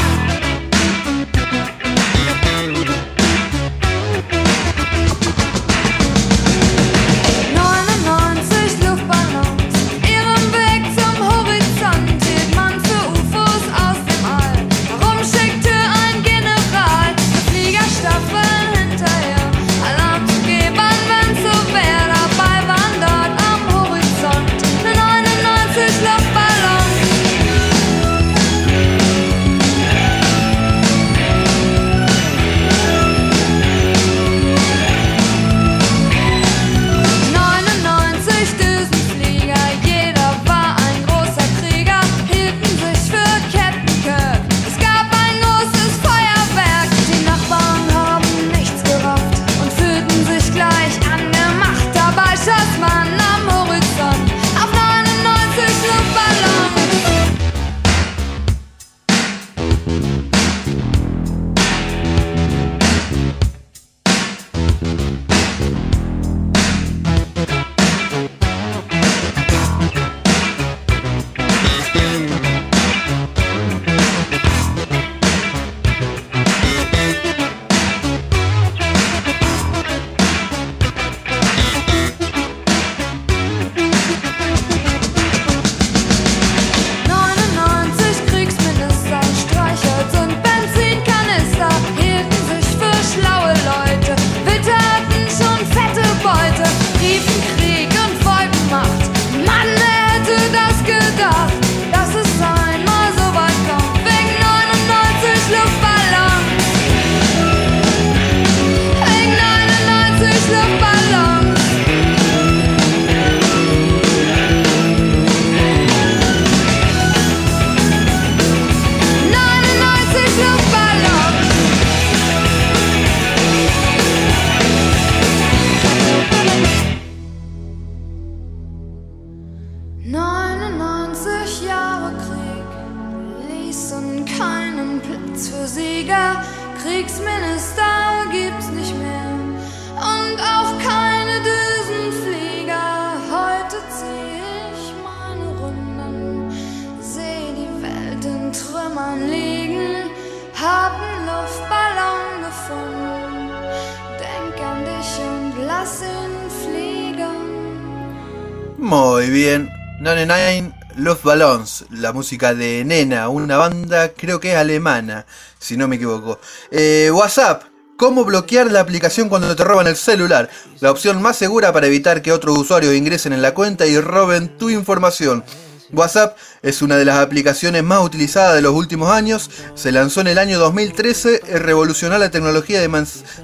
Muy 158.79 159.31
bien. 159.31 159.71
99 160.01 160.73
Love 160.97 161.23
Ballons, 161.23 161.87
la 161.91 162.13
música 162.13 162.55
de 162.55 162.85
Nena, 162.85 163.29
una 163.29 163.57
banda 163.57 164.13
creo 164.13 164.41
que 164.41 164.53
es 164.53 164.57
alemana, 164.57 165.25
si 165.59 165.77
no 165.77 165.89
me 165.89 165.97
equivoco. 165.97 166.39
Eh, 166.71 167.11
WhatsApp, 167.13 167.63
¿cómo 167.97 168.25
bloquear 168.25 168.71
la 168.71 168.81
aplicación 168.81 169.29
cuando 169.29 169.57
te 169.57 169.65
roban 169.65 169.87
el 169.87 169.97
celular? 169.97 170.51
La 170.81 170.91
opción 170.91 171.23
más 171.23 171.37
segura 171.37 171.73
para 171.73 171.87
evitar 171.87 172.21
que 172.21 172.33
otros 172.33 172.59
usuarios 172.59 172.95
ingresen 172.95 173.33
en 173.33 173.41
la 173.41 173.55
cuenta 173.55 173.87
y 173.87 173.99
roben 174.01 174.59
tu 174.59 174.69
información. 174.69 175.45
WhatsApp 175.93 176.37
es 176.63 176.83
una 176.83 176.97
de 176.97 177.05
las 177.05 177.19
aplicaciones 177.19 177.83
más 177.83 178.01
utilizadas 178.03 178.55
de 178.55 178.63
los 178.63 178.75
últimos 178.75 179.11
años. 179.11 179.51
Se 179.75 179.93
lanzó 179.93 180.23
en 180.23 180.29
el 180.29 180.39
año 180.39 180.59
2013 180.59 181.43
y 181.47 181.53
revolucionó 181.59 182.19
la 182.19 182.31
tecnología 182.31 182.81
de, 182.81 182.89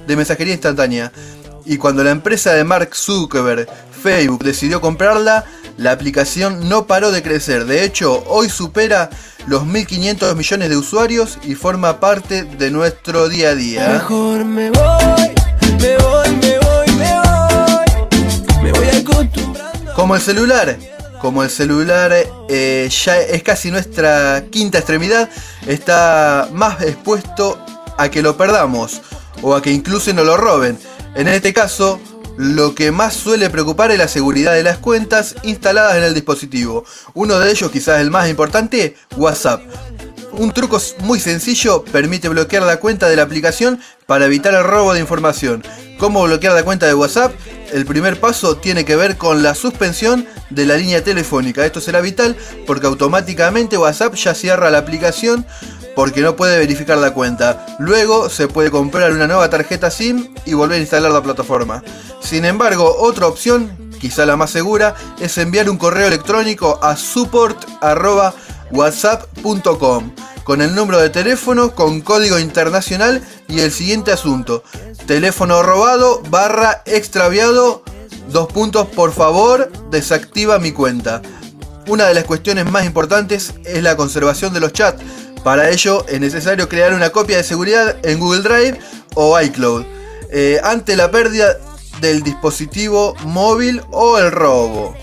de 0.07 0.15
mensajería 0.15 0.53
instantánea. 0.53 1.11
Y 1.65 1.77
cuando 1.77 2.03
la 2.03 2.11
empresa 2.11 2.53
de 2.53 2.63
Mark 2.63 2.95
Zuckerberg, 2.95 3.67
Facebook, 4.01 4.43
decidió 4.43 4.81
comprarla, 4.81 5.45
la 5.77 5.91
aplicación 5.91 6.67
no 6.67 6.87
paró 6.87 7.11
de 7.11 7.21
crecer. 7.21 7.65
De 7.65 7.83
hecho, 7.83 8.23
hoy 8.27 8.49
supera 8.49 9.09
los 9.47 9.63
1.500 9.63 10.35
millones 10.35 10.69
de 10.69 10.77
usuarios 10.77 11.37
y 11.43 11.55
forma 11.55 11.99
parte 11.99 12.43
de 12.43 12.71
nuestro 12.71 13.29
día 13.29 13.49
a 13.49 13.55
día. 13.55 13.89
Mejor 13.89 14.45
me 14.45 14.71
voy, 14.71 15.31
me 15.79 15.97
voy, 15.97 16.29
me 16.41 16.59
voy, 16.59 16.87
me 16.97 17.19
voy. 17.19 18.63
Me 18.63 18.71
voy 18.71 18.87
acostumbrando. 18.87 19.93
Como 19.93 20.15
el 20.15 20.21
celular, 20.21 20.77
como 21.19 21.43
el 21.43 21.49
celular 21.49 22.13
eh, 22.49 22.89
ya 22.89 23.19
es 23.19 23.43
casi 23.43 23.71
nuestra 23.71 24.45
quinta 24.49 24.79
extremidad, 24.79 25.29
está 25.67 26.49
más 26.51 26.81
expuesto 26.81 27.63
a 27.97 28.09
que 28.09 28.21
lo 28.21 28.37
perdamos 28.37 29.01
o 29.41 29.55
a 29.55 29.61
que 29.61 29.71
incluso 29.71 30.13
no 30.13 30.23
lo 30.23 30.37
roben. 30.37 30.77
En 31.15 31.27
este 31.27 31.53
caso, 31.53 31.99
lo 32.37 32.73
que 32.73 32.91
más 32.91 33.13
suele 33.13 33.49
preocupar 33.49 33.91
es 33.91 33.97
la 33.97 34.07
seguridad 34.07 34.53
de 34.53 34.63
las 34.63 34.77
cuentas 34.77 35.35
instaladas 35.43 35.97
en 35.97 36.03
el 36.03 36.13
dispositivo. 36.13 36.85
Uno 37.13 37.37
de 37.37 37.51
ellos, 37.51 37.69
quizás 37.69 37.99
el 37.99 38.11
más 38.11 38.29
importante, 38.29 38.95
WhatsApp. 39.17 39.61
Un 40.31 40.51
truco 40.51 40.79
muy 40.99 41.19
sencillo 41.19 41.83
permite 41.83 42.29
bloquear 42.29 42.63
la 42.63 42.79
cuenta 42.79 43.09
de 43.09 43.15
la 43.15 43.23
aplicación 43.23 43.79
para 44.05 44.25
evitar 44.25 44.53
el 44.53 44.63
robo 44.63 44.93
de 44.93 44.99
información. 44.99 45.63
¿Cómo 45.97 46.23
bloquear 46.23 46.53
la 46.53 46.63
cuenta 46.63 46.85
de 46.85 46.93
WhatsApp? 46.93 47.33
El 47.73 47.85
primer 47.85 48.19
paso 48.19 48.57
tiene 48.57 48.85
que 48.85 48.95
ver 48.95 49.17
con 49.17 49.43
la 49.43 49.53
suspensión 49.53 50.25
de 50.49 50.65
la 50.65 50.77
línea 50.77 51.03
telefónica. 51.03 51.65
Esto 51.65 51.81
será 51.81 52.01
vital 52.01 52.37
porque 52.65 52.87
automáticamente 52.87 53.77
WhatsApp 53.77 54.15
ya 54.15 54.33
cierra 54.33 54.71
la 54.71 54.77
aplicación 54.77 55.45
porque 55.95 56.21
no 56.21 56.35
puede 56.35 56.57
verificar 56.57 56.97
la 56.97 57.13
cuenta. 57.13 57.65
Luego 57.79 58.29
se 58.29 58.47
puede 58.47 58.71
comprar 58.71 59.11
una 59.11 59.27
nueva 59.27 59.49
tarjeta 59.49 59.91
SIM 59.91 60.33
y 60.45 60.53
volver 60.53 60.77
a 60.77 60.81
instalar 60.81 61.11
la 61.11 61.21
plataforma. 61.21 61.83
Sin 62.21 62.45
embargo, 62.45 62.95
otra 62.99 63.27
opción, 63.27 63.91
quizá 63.99 64.25
la 64.25 64.37
más 64.37 64.51
segura, 64.51 64.95
es 65.19 65.37
enviar 65.37 65.69
un 65.69 65.77
correo 65.77 66.07
electrónico 66.07 66.79
a 66.81 66.95
support@whatsapp.com 68.71 70.11
con 70.43 70.61
el 70.61 70.73
número 70.73 70.99
de 70.99 71.09
teléfono 71.09 71.75
con 71.75 72.01
código 72.01 72.39
internacional 72.39 73.21
y 73.47 73.59
el 73.59 73.71
siguiente 73.71 74.11
asunto. 74.11 74.63
Teléfono 75.05 75.61
robado 75.61 76.21
barra 76.29 76.81
extraviado. 76.85 77.83
Dos 78.31 78.47
puntos, 78.51 78.87
por 78.87 79.11
favor, 79.11 79.71
desactiva 79.91 80.59
mi 80.59 80.71
cuenta. 80.71 81.21
Una 81.87 82.05
de 82.07 82.13
las 82.13 82.23
cuestiones 82.23 82.69
más 82.69 82.85
importantes 82.85 83.53
es 83.65 83.83
la 83.83 83.95
conservación 83.95 84.53
de 84.53 84.59
los 84.59 84.73
chats. 84.73 85.03
Para 85.43 85.69
ello 85.69 86.05
es 86.07 86.19
necesario 86.19 86.67
crear 86.67 86.93
una 86.93 87.11
copia 87.11 87.37
de 87.37 87.43
seguridad 87.43 87.97
en 88.03 88.19
Google 88.19 88.41
Drive 88.41 88.79
o 89.15 89.39
iCloud. 89.39 89.85
eh, 90.31 90.59
ante 90.63 90.95
la 90.95 91.09
pérdida 91.09 91.57
del 92.01 92.21
dispositivo 92.21 93.15
móvil 93.23 93.81
o 93.91 94.19
el 94.19 94.31
robo. 94.31 94.95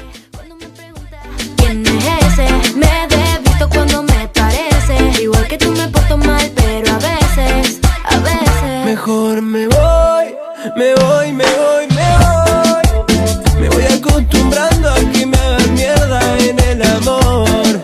Mejor 8.96 9.42
me 9.42 9.68
voy, 9.68 10.34
me 10.74 10.94
voy, 10.94 11.32
me 11.32 11.44
voy, 11.44 11.86
me 11.94 12.08
voy. 12.22 13.60
Me 13.60 13.68
voy 13.68 13.84
acostumbrando 13.84 14.88
a 14.88 14.96
que 15.12 15.26
me 15.26 15.36
hagan 15.36 15.74
mierda 15.74 16.38
en 16.38 16.58
el 16.60 16.82
amor. 16.82 17.80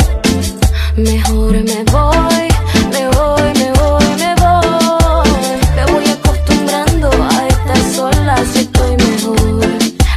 Mejor 0.96 1.53
me 1.53 1.85
voy, 1.92 2.48
me 2.92 3.09
voy, 3.11 3.53
me 3.61 3.72
voy, 3.72 4.05
me 4.22 4.35
voy. 4.40 5.29
Me 5.77 5.92
voy 5.92 6.05
acostumbrando 6.09 7.11
a 7.11 7.46
estar 7.46 7.94
sola, 7.94 8.35
así 8.37 8.61
estoy 8.61 8.96
mejor 8.96 9.68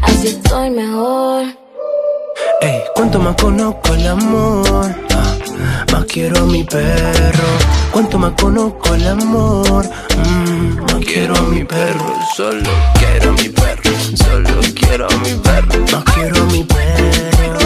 Así 0.02 0.28
estoy 0.30 0.70
mejor. 0.70 1.44
Ey, 2.62 2.82
cuánto 2.96 3.20
más 3.20 3.36
conozco 3.36 3.94
el 3.96 4.08
amor 4.08 5.05
quiero 6.16 6.44
a 6.44 6.46
mi 6.46 6.64
perro. 6.64 7.48
Cuanto 7.92 8.18
más 8.18 8.32
conozco 8.40 8.96
el 8.96 9.06
amor, 9.06 9.86
mm, 9.86 10.76
no 10.78 11.00
quiero 11.02 11.36
a 11.36 11.42
mi 11.42 11.64
perro. 11.66 12.14
Solo 12.38 12.70
quiero 12.98 13.32
a 13.32 13.34
mi 13.34 13.50
perro. 13.50 13.92
Solo 14.16 14.62
quiero 14.74 15.08
a 15.10 15.18
mi 15.18 15.34
perro. 15.34 15.86
No 15.92 16.04
quiero 16.06 16.42
a 16.42 16.46
mi 16.46 16.64
perro. 16.64 17.65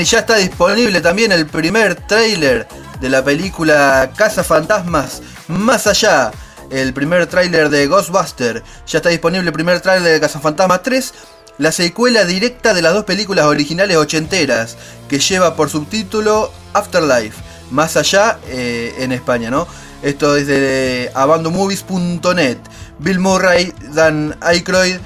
Y 0.00 0.04
ya 0.04 0.20
está 0.20 0.36
disponible 0.36 1.00
también 1.00 1.32
el 1.32 1.46
primer 1.46 1.94
tráiler 1.94 2.68
de 3.00 3.08
la 3.08 3.24
película 3.24 4.12
Casa 4.16 4.44
Fantasmas 4.44 5.22
Más 5.48 5.86
Allá. 5.86 6.30
El 6.70 6.92
primer 6.92 7.26
tráiler 7.26 7.68
de 7.70 7.86
Ghostbuster. 7.86 8.62
Ya 8.86 8.98
está 8.98 9.08
disponible 9.08 9.46
el 9.46 9.52
primer 9.52 9.80
tráiler 9.80 10.12
de 10.12 10.20
Casa 10.20 10.40
Fantasmas 10.40 10.82
3. 10.82 11.14
La 11.58 11.72
secuela 11.72 12.24
directa 12.24 12.74
de 12.74 12.82
las 12.82 12.92
dos 12.92 13.04
películas 13.04 13.46
originales 13.46 13.96
ochenteras. 13.96 14.76
Que 15.08 15.18
lleva 15.18 15.56
por 15.56 15.70
subtítulo 15.70 16.52
Afterlife. 16.74 17.42
Más 17.70 17.96
allá 17.96 18.38
eh, 18.46 18.94
en 18.98 19.12
España, 19.12 19.50
¿no? 19.50 19.66
Esto 20.02 20.36
es 20.36 20.46
de 20.46 21.10
abandomovies.net. 21.14 22.58
Bill 22.98 23.18
Murray, 23.18 23.72
Dan 23.94 24.36
Aykroyd, 24.40 24.98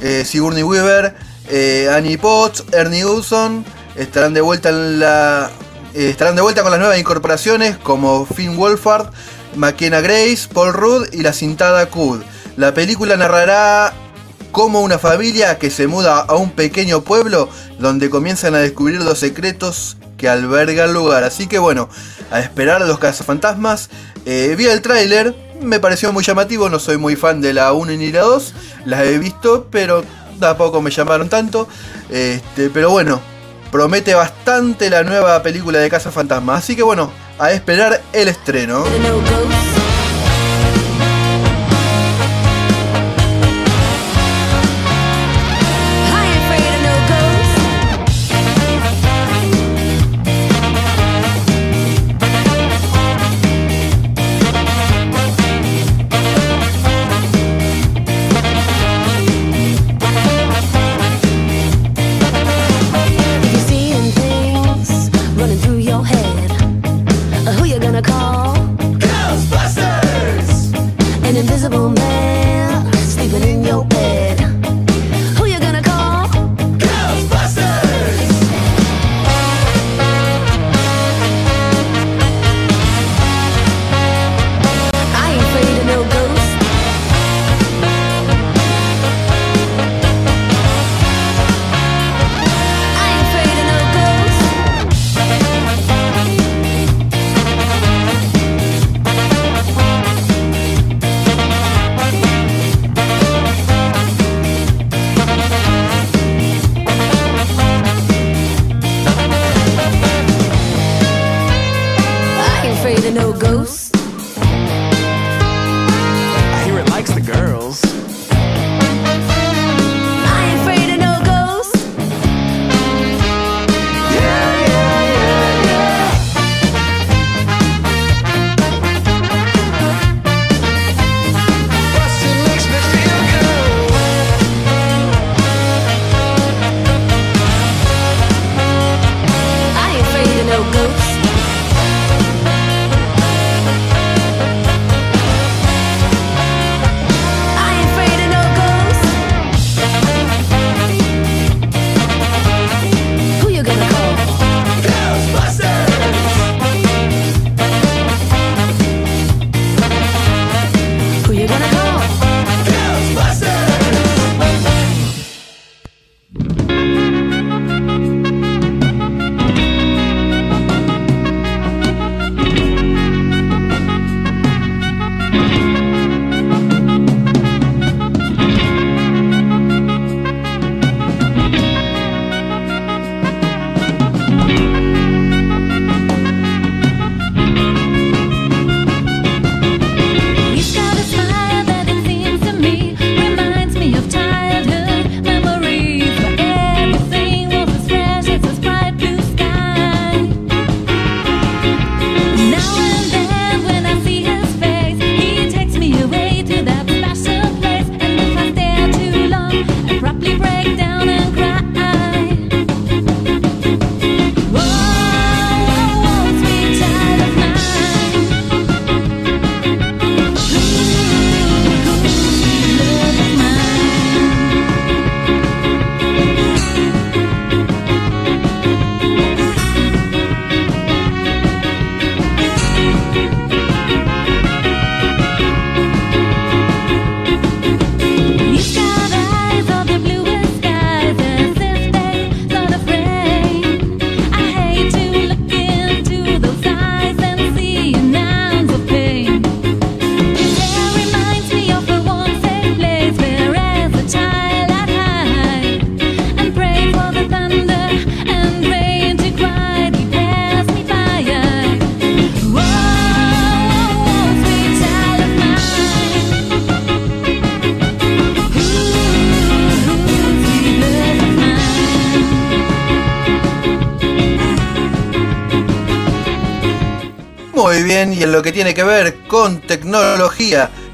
eh, 0.00 0.24
Sigourney 0.24 0.62
Weaver, 0.62 1.14
eh, 1.48 1.88
Annie 1.92 2.18
Potts, 2.18 2.64
Ernie 2.72 3.04
Hudson 3.04 3.64
estarán 3.96 4.34
de 4.34 4.40
vuelta 4.40 4.68
en 4.68 5.00
la 5.00 5.50
eh, 5.94 6.08
estarán 6.08 6.36
de 6.36 6.42
vuelta 6.42 6.62
con 6.62 6.70
las 6.70 6.78
nuevas 6.78 6.98
incorporaciones 6.98 7.76
como 7.76 8.24
Finn 8.24 8.56
Wolfhard, 8.56 9.10
McKenna 9.56 10.00
Grace, 10.00 10.48
Paul 10.52 10.72
Rudd 10.72 11.08
y 11.12 11.22
la 11.22 11.32
cintada 11.32 11.86
Kud. 11.86 12.20
La 12.56 12.72
película 12.74 13.16
narrará 13.16 13.92
cómo 14.52 14.82
una 14.82 14.98
familia 14.98 15.58
que 15.58 15.70
se 15.70 15.86
muda 15.86 16.20
a 16.20 16.34
un 16.36 16.52
pequeño 16.52 17.02
pueblo 17.02 17.48
donde 17.78 18.10
comienzan 18.10 18.54
a 18.54 18.58
descubrir 18.58 19.00
los 19.02 19.18
secretos 19.18 19.96
que 20.16 20.28
alberga 20.28 20.84
el 20.84 20.92
lugar. 20.92 21.24
Así 21.24 21.48
que 21.48 21.58
bueno, 21.58 21.88
a 22.30 22.40
esperar 22.40 22.82
a 22.82 22.86
los 22.86 22.98
cazafantasmas. 22.98 23.90
Eh, 24.26 24.54
vi 24.56 24.66
el 24.66 24.82
tráiler, 24.82 25.34
me 25.60 25.80
pareció 25.80 26.12
muy 26.12 26.22
llamativo, 26.22 26.68
no 26.68 26.78
soy 26.78 26.98
muy 26.98 27.16
fan 27.16 27.40
de 27.40 27.54
la 27.54 27.72
1 27.72 27.92
ni 27.92 28.12
la 28.12 28.20
2, 28.20 28.54
las 28.84 29.02
he 29.04 29.18
visto, 29.18 29.66
pero 29.70 30.04
tampoco 30.38 30.82
me 30.82 30.90
llamaron 30.90 31.28
tanto. 31.28 31.66
Este, 32.10 32.70
pero 32.70 32.90
bueno, 32.90 33.20
promete 33.70 34.14
bastante 34.14 34.90
la 34.90 35.02
nueva 35.02 35.42
película 35.42 35.78
de 35.78 35.90
Casa 35.90 36.10
Fantasma. 36.10 36.56
Así 36.56 36.76
que 36.76 36.82
bueno, 36.82 37.10
a 37.38 37.52
esperar 37.52 38.00
el 38.12 38.28
estreno. 38.28 38.84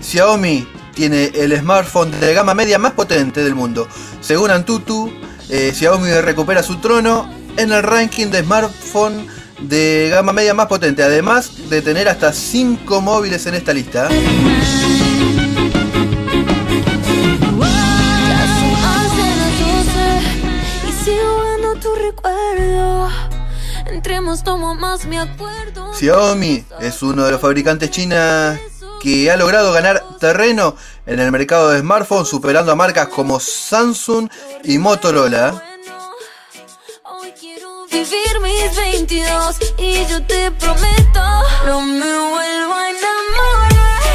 Xiaomi 0.07 0.67
tiene 0.95 1.33
el 1.35 1.59
smartphone 1.59 2.13
de 2.21 2.33
gama 2.33 2.55
media 2.55 2.79
más 2.79 2.93
potente 2.93 3.43
del 3.43 3.57
mundo. 3.57 3.89
Según 4.21 4.53
Antutu, 4.53 5.13
eh, 5.49 5.73
Xiaomi 5.75 6.09
recupera 6.21 6.63
su 6.63 6.77
trono 6.77 7.29
en 7.57 7.73
el 7.73 7.83
ranking 7.83 8.29
de 8.29 8.45
smartphone 8.45 9.27
de 9.59 10.09
gama 10.13 10.33
media 10.33 10.55
más 10.55 10.69
potente, 10.69 11.03
además 11.03 11.69
de 11.69 11.83
tener 11.83 12.09
hasta 12.09 12.33
5 12.33 13.01
móviles 13.01 13.47
en 13.47 13.55
esta 13.55 13.75
lista. 13.75 14.09
Ya 14.09 14.17
son 18.61 18.73
más 18.81 19.11
de 19.17 19.29
las 19.41 19.59
12 19.59 20.89
y 20.89 21.05
sigo 21.05 21.43
viendo 21.43 21.75
tu 21.81 21.93
recuerdo. 21.97 23.09
Entremos, 23.87 24.45
tomo 24.45 24.77
más, 24.77 25.05
me 25.05 25.19
acuerdo. 25.19 25.93
Xiaomi 25.95 26.65
es 26.81 27.03
uno 27.03 27.25
de 27.25 27.33
los 27.33 27.41
fabricantes 27.41 27.91
chinas 27.91 28.61
que 29.07 29.31
ha 29.31 29.37
logrado 29.37 29.73
ganar 29.73 30.03
terreno 30.19 30.75
en 31.07 31.21
el 31.21 31.31
mercado 31.31 31.71
de 31.71 31.79
smartphones, 31.79 32.27
superando 32.27 32.73
a 32.73 32.75
marcas 32.75 33.07
como 33.07 33.39
Samsung 33.39 34.29
y 34.65 34.79
Motorola. 34.79 35.63
Hoy 37.05 37.33
quiero 37.39 37.87
vivir 37.87 38.41
mis 38.43 38.77
22 38.77 39.59
y 39.79 40.05
yo 40.07 40.27
te 40.27 40.51
prometo 40.51 41.21
no 41.67 41.83
me 41.83 42.01
vuelvo 42.01 42.75
a 42.75 42.91
enamorar 42.91 44.13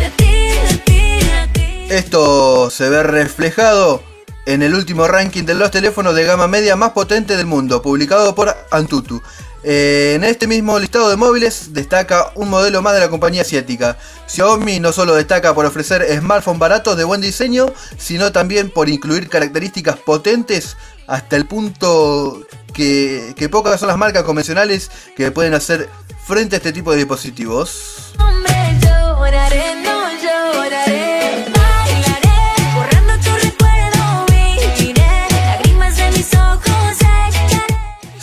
de 0.00 0.10
ti, 0.16 0.50
de 0.68 0.78
ti, 0.78 1.24
de 1.24 1.48
ti. 1.52 1.86
Esto 1.88 2.70
se 2.70 2.88
ve 2.88 3.04
reflejado 3.04 4.02
en 4.46 4.62
el 4.62 4.74
último 4.74 5.06
ranking 5.06 5.44
de 5.44 5.54
los 5.54 5.70
teléfonos 5.70 6.16
de 6.16 6.24
gama 6.24 6.48
media 6.48 6.74
más 6.74 6.90
potente 6.90 7.36
del 7.36 7.46
mundo, 7.46 7.82
publicado 7.82 8.34
por 8.34 8.52
Antutu. 8.72 9.22
Eh, 9.64 10.12
en 10.14 10.24
este 10.24 10.46
mismo 10.46 10.78
listado 10.78 11.10
de 11.10 11.16
móviles 11.16 11.72
destaca 11.72 12.32
un 12.36 12.48
modelo 12.48 12.80
más 12.82 12.94
de 12.94 13.00
la 13.00 13.08
compañía 13.08 13.42
asiática. 13.42 13.98
Xiaomi 14.26 14.80
no 14.80 14.92
solo 14.92 15.14
destaca 15.14 15.54
por 15.54 15.66
ofrecer 15.66 16.06
smartphones 16.18 16.60
baratos 16.60 16.96
de 16.96 17.04
buen 17.04 17.20
diseño, 17.20 17.72
sino 17.96 18.30
también 18.32 18.70
por 18.70 18.88
incluir 18.88 19.28
características 19.28 19.96
potentes 19.96 20.76
hasta 21.06 21.36
el 21.36 21.46
punto 21.46 22.42
que, 22.72 23.34
que 23.36 23.48
pocas 23.48 23.80
son 23.80 23.88
las 23.88 23.96
marcas 23.96 24.22
convencionales 24.24 24.90
que 25.16 25.30
pueden 25.32 25.54
hacer 25.54 25.88
frente 26.26 26.56
a 26.56 26.58
este 26.58 26.72
tipo 26.72 26.92
de 26.92 26.98
dispositivos. 26.98 28.14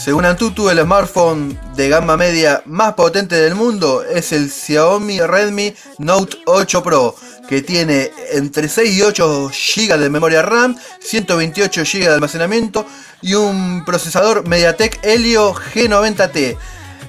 Según 0.05 0.23
Antutu, 0.25 0.69
el 0.69 0.79
smartphone 0.79 1.59
de 1.75 1.89
gama 1.89 2.15
media 2.15 2.61
más 2.67 2.93
potente 2.93 3.37
del 3.37 3.55
mundo 3.55 4.03
es 4.03 4.33
el 4.33 4.51
Xiaomi 4.51 5.19
Redmi 5.19 5.73
Note 5.97 6.37
8 6.45 6.83
Pro, 6.83 7.15
que 7.49 7.63
tiene 7.63 8.11
entre 8.31 8.69
6 8.69 8.97
y 8.97 9.01
8 9.01 9.49
GB 9.49 9.97
de 9.97 10.09
memoria 10.11 10.43
RAM, 10.43 10.77
128 10.99 11.81
GB 11.81 12.01
de 12.01 12.13
almacenamiento 12.13 12.85
y 13.23 13.33
un 13.33 13.83
procesador 13.83 14.47
MediaTek 14.47 14.99
Helio 15.01 15.55
G90T. 15.55 16.55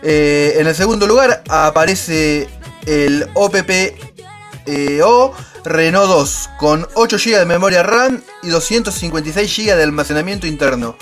Eh, 0.02 0.56
en 0.56 0.66
el 0.66 0.74
segundo 0.74 1.06
lugar 1.06 1.42
aparece 1.50 2.48
el 2.86 3.28
OPP 3.34 3.70
eh, 4.64 5.02
Renault 5.66 6.08
2 6.08 6.50
con 6.58 6.88
8 6.94 7.16
GB 7.18 7.38
de 7.40 7.44
memoria 7.44 7.82
RAM 7.82 8.22
y 8.42 8.48
256 8.48 9.54
GB 9.54 9.76
de 9.76 9.82
almacenamiento 9.82 10.46
interno. 10.46 10.96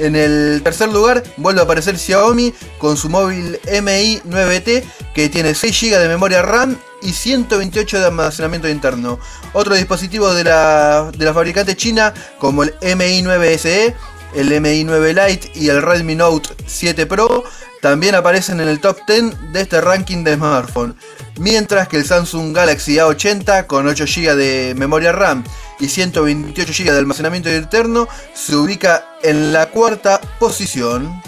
En 0.00 0.16
el 0.16 0.62
tercer 0.64 0.88
lugar 0.88 1.22
vuelve 1.36 1.60
a 1.60 1.64
aparecer 1.64 1.98
Xiaomi 1.98 2.54
con 2.78 2.96
su 2.96 3.10
móvil 3.10 3.60
MI 3.82 4.22
9T 4.26 4.82
que 5.14 5.28
tiene 5.28 5.54
6 5.54 5.78
GB 5.78 5.98
de 5.98 6.08
memoria 6.08 6.40
RAM 6.40 6.78
y 7.02 7.12
128 7.12 7.98
de 7.98 8.06
almacenamiento 8.06 8.66
interno. 8.66 9.18
Otro 9.52 9.74
dispositivo 9.74 10.32
de 10.32 10.44
la, 10.44 11.10
de 11.14 11.22
la 11.22 11.34
fabricante 11.34 11.76
china 11.76 12.14
como 12.38 12.62
el 12.62 12.74
MI 12.96 13.20
9 13.20 13.58
SE, 13.58 13.94
el 14.34 14.58
MI 14.58 14.84
9 14.84 15.12
Lite 15.12 15.52
y 15.54 15.68
el 15.68 15.82
Redmi 15.82 16.14
Note 16.14 16.48
7 16.66 17.04
Pro 17.04 17.44
también 17.82 18.14
aparecen 18.14 18.60
en 18.60 18.68
el 18.68 18.80
top 18.80 19.00
10 19.06 19.52
de 19.52 19.60
este 19.60 19.82
ranking 19.82 20.24
de 20.24 20.36
smartphone. 20.36 20.96
Mientras 21.38 21.88
que 21.88 21.98
el 21.98 22.06
Samsung 22.06 22.54
Galaxy 22.54 22.96
A80 22.96 23.66
con 23.66 23.86
8 23.86 24.04
GB 24.06 24.34
de 24.34 24.74
memoria 24.76 25.12
RAM 25.12 25.44
y 25.80 25.88
128 25.88 26.72
GB 26.72 26.92
de 26.92 26.98
almacenamiento 26.98 27.50
interno 27.50 28.08
se 28.34 28.56
ubica 28.56 29.16
en 29.22 29.52
la 29.52 29.70
cuarta 29.70 30.20
posición. 30.38 31.22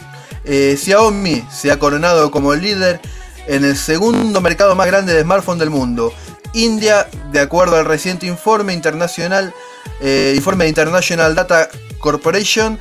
Eh, 0.45 0.77
Xiaomi 0.79 1.47
se 1.51 1.71
ha 1.71 1.79
coronado 1.79 2.31
como 2.31 2.55
líder 2.55 3.01
en 3.47 3.65
el 3.65 3.77
segundo 3.77 4.41
mercado 4.41 4.75
más 4.75 4.87
grande 4.87 5.15
de 5.15 5.23
smartphone 5.23 5.59
del 5.59 5.71
mundo. 5.71 6.13
India, 6.55 7.09
de 7.33 7.41
acuerdo 7.41 7.77
al 7.77 7.87
reciente 7.87 8.27
informe 8.27 8.75
internacional, 8.75 9.55
eh, 10.01 10.35
informe 10.37 10.65
de 10.65 10.69
International 10.69 11.35
Data 11.35 11.69
Corporation, 11.99 12.79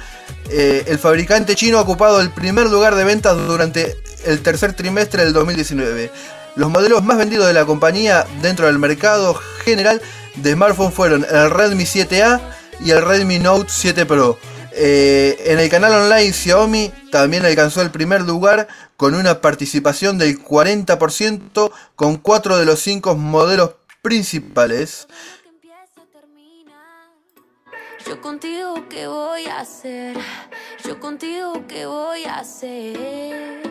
eh, 0.49 0.83
el 0.87 0.99
fabricante 0.99 1.55
chino 1.55 1.77
ha 1.77 1.81
ocupado 1.81 2.19
el 2.19 2.31
primer 2.31 2.69
lugar 2.69 2.95
de 2.95 3.05
ventas 3.05 3.37
durante 3.37 3.95
el 4.25 4.41
tercer 4.41 4.73
trimestre 4.73 5.23
del 5.23 5.33
2019. 5.33 6.11
Los 6.55 6.69
modelos 6.69 7.03
más 7.03 7.17
vendidos 7.17 7.47
de 7.47 7.53
la 7.53 7.65
compañía 7.65 8.25
dentro 8.41 8.65
del 8.65 8.77
mercado 8.77 9.39
general 9.63 10.01
de 10.35 10.53
smartphone 10.53 10.91
fueron 10.91 11.25
el 11.29 11.49
Redmi 11.49 11.83
7A 11.83 12.39
y 12.79 12.91
el 12.91 13.05
Redmi 13.05 13.39
Note 13.39 13.69
7 13.69 14.05
Pro. 14.05 14.37
Eh, 14.73 15.37
en 15.47 15.59
el 15.59 15.69
canal 15.69 15.93
online 15.93 16.31
Xiaomi 16.31 16.91
también 17.11 17.45
alcanzó 17.45 17.81
el 17.81 17.91
primer 17.91 18.21
lugar 18.21 18.67
con 18.95 19.15
una 19.15 19.41
participación 19.41 20.17
del 20.17 20.41
40% 20.41 21.71
con 21.95 22.17
4 22.17 22.57
de 22.57 22.65
los 22.65 22.79
5 22.79 23.15
modelos 23.15 23.71
principales. 24.01 25.07
Yo 28.07 28.19
contigo 28.19 28.87
qué 28.89 29.07
voy 29.07 29.45
a 29.45 29.59
hacer, 29.59 30.17
yo 30.85 30.99
contigo 30.99 31.65
qué 31.67 31.85
voy 31.85 32.23
a 32.23 32.39
hacer. 32.39 33.61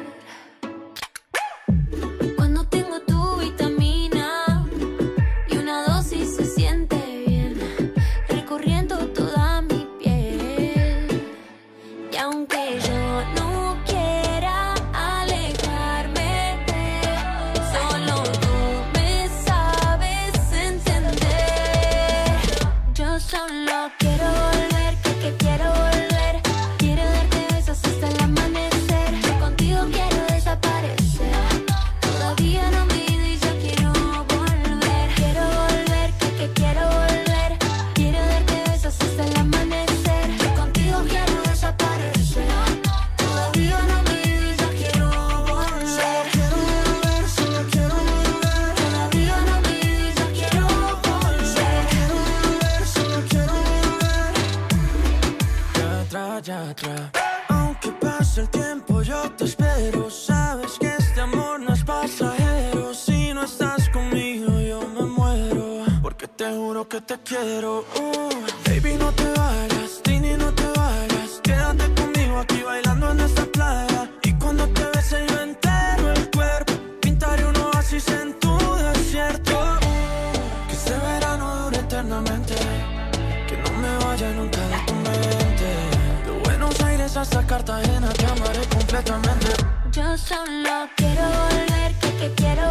Te 66.41 66.51
juro 66.57 66.88
que 66.88 67.03
te 67.03 67.18
quiero. 67.18 67.84
Uh, 67.97 68.30
baby, 68.64 68.95
no 68.95 69.12
te 69.12 69.28
vayas. 69.38 70.01
Tini, 70.03 70.32
no 70.38 70.51
te 70.55 70.64
vayas. 70.68 71.38
Quédate 71.43 71.84
conmigo 71.93 72.38
aquí 72.38 72.62
bailando 72.62 73.11
en 73.11 73.20
esta 73.20 73.45
playa. 73.45 74.11
Y 74.22 74.32
cuando 74.38 74.66
te 74.68 74.84
bese, 74.95 75.26
yo 75.28 75.41
entero 75.43 76.12
el 76.12 76.30
cuerpo. 76.30 76.72
Pintaré 77.03 77.45
un 77.45 77.57
oasis 77.59 78.09
en 78.09 78.32
tu 78.41 78.57
desierto. 78.86 79.53
Uh, 79.53 80.68
que 80.68 80.72
este 80.72 80.95
verano 81.09 81.64
dure 81.64 81.76
eternamente. 81.76 82.55
Que 83.47 83.57
no 83.59 83.70
me 83.82 84.05
vaya 84.05 84.32
nunca 84.32 84.61
de 84.66 84.78
tu. 84.86 84.95
De 86.24 86.41
Buenos 86.45 86.80
Aires 86.80 87.18
hasta 87.18 87.47
Cartagena 87.47 88.09
te 88.14 88.24
amaré 88.24 88.66
completamente. 88.68 89.49
Yo 89.93 90.16
solo 90.16 90.88
quiero 90.97 91.22
volver, 91.22 91.93
que, 92.01 92.16
que 92.16 92.34
quiero 92.34 92.69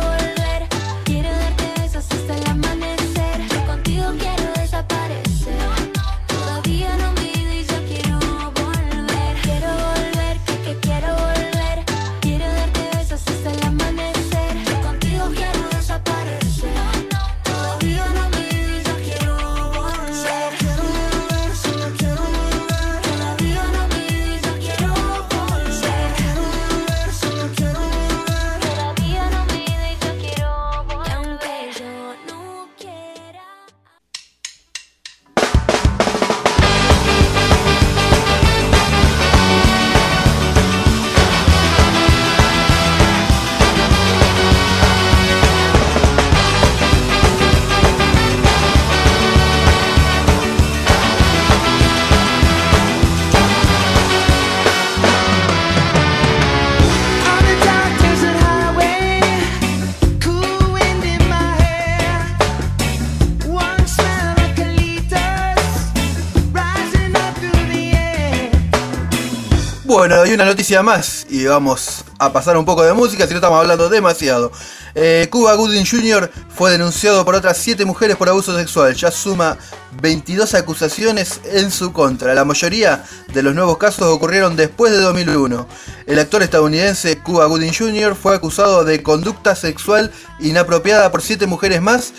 Bueno, 70.20 70.34
y 70.34 70.36
una 70.36 70.44
noticia 70.44 70.84
más, 70.84 71.26
y 71.30 71.46
vamos 71.46 72.04
a 72.18 72.34
pasar 72.34 72.58
un 72.58 72.66
poco 72.66 72.84
de 72.84 72.92
música, 72.92 73.26
si 73.26 73.32
no 73.32 73.38
estamos 73.38 73.58
hablando 73.58 73.88
demasiado. 73.88 74.52
Eh, 74.94 75.30
Cuba 75.32 75.54
Gooding 75.54 75.86
Jr. 75.86 76.30
fue 76.54 76.72
denunciado 76.72 77.24
por 77.24 77.36
otras 77.36 77.56
7 77.56 77.86
mujeres 77.86 78.18
por 78.18 78.28
abuso 78.28 78.54
sexual, 78.58 78.94
ya 78.96 79.12
suma 79.12 79.58
22 80.02 80.56
acusaciones 80.56 81.40
en 81.46 81.72
su 81.72 81.94
contra. 81.94 82.34
La 82.34 82.44
mayoría 82.44 83.06
de 83.34 83.44
los 83.44 83.56
nuevos 83.56 83.78
casos 83.78 84.08
ocurrieron 84.08 84.58
después 84.58 84.92
de 84.92 84.98
2001. 84.98 85.66
El 86.06 86.20
actor 86.20 86.44
estadounidense 86.44 87.20
Cuba 87.20 87.46
Gooding 87.46 87.74
Jr. 87.74 88.14
fue 88.14 88.36
acusado 88.36 88.84
de 88.84 89.02
conducta 89.02 89.56
sexual 89.56 90.12
inapropiada 90.42 91.14
por 91.14 91.22
7 91.22 91.48
mujeres 91.48 91.82
más 91.82 92.12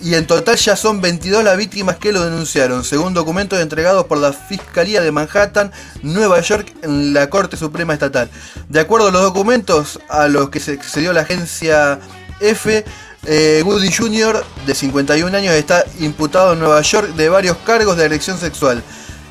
y 0.00 0.14
en 0.14 0.26
total 0.26 0.56
ya 0.56 0.76
son 0.76 1.00
22 1.00 1.42
las 1.42 1.56
víctimas 1.56 1.96
que 1.96 2.12
lo 2.12 2.24
denunciaron, 2.24 2.84
según 2.84 3.14
documentos 3.14 3.60
entregados 3.60 4.06
por 4.06 4.18
la 4.18 4.32
Fiscalía 4.32 5.00
de 5.00 5.10
Manhattan, 5.10 5.72
Nueva 6.02 6.40
York, 6.40 6.72
en 6.82 7.12
la 7.12 7.28
Corte 7.28 7.56
Suprema 7.56 7.94
Estatal. 7.94 8.30
De 8.68 8.80
acuerdo 8.80 9.08
a 9.08 9.10
los 9.10 9.22
documentos 9.22 9.98
a 10.08 10.28
los 10.28 10.50
que 10.50 10.60
se 10.60 10.72
accedió 10.72 11.12
la 11.12 11.22
agencia 11.22 11.98
F, 12.40 12.84
eh, 13.26 13.62
Woody 13.64 13.92
Jr., 13.92 14.44
de 14.66 14.74
51 14.74 15.36
años, 15.36 15.54
está 15.54 15.84
imputado 15.98 16.52
en 16.52 16.60
Nueva 16.60 16.80
York 16.82 17.14
de 17.14 17.28
varios 17.28 17.56
cargos 17.58 17.96
de 17.96 18.04
agresión 18.04 18.38
sexual. 18.38 18.82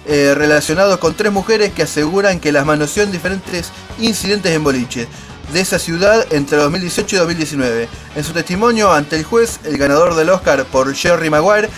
eh, 0.10 0.34
relacionados 0.36 1.00
con 1.00 1.16
tres 1.16 1.34
mujeres 1.34 1.74
que 1.74 1.84
aseguran 1.84 2.40
que 2.40 2.54
las 2.54 2.66
manoseó 2.66 3.04
en 3.04 3.12
diferentes 3.12 3.72
incidentes 4.00 4.54
en 4.54 4.64
boliche 4.64 5.06
de 5.54 5.62
esa 5.62 5.80
ciudad 5.80 6.26
entre 6.32 6.58
2018 6.58 7.16
y 7.16 7.20
2019. 7.20 7.90
En 8.16 8.24
su 8.24 8.34
testimonio 8.34 8.92
ante 8.92 9.16
el 9.16 9.24
juez, 9.24 9.60
el 9.64 9.78
ganador 9.78 10.16
del 10.16 10.30
Oscar 10.30 10.66
por 10.66 10.94
Jerry 10.94 11.30
Maguire 11.30 11.70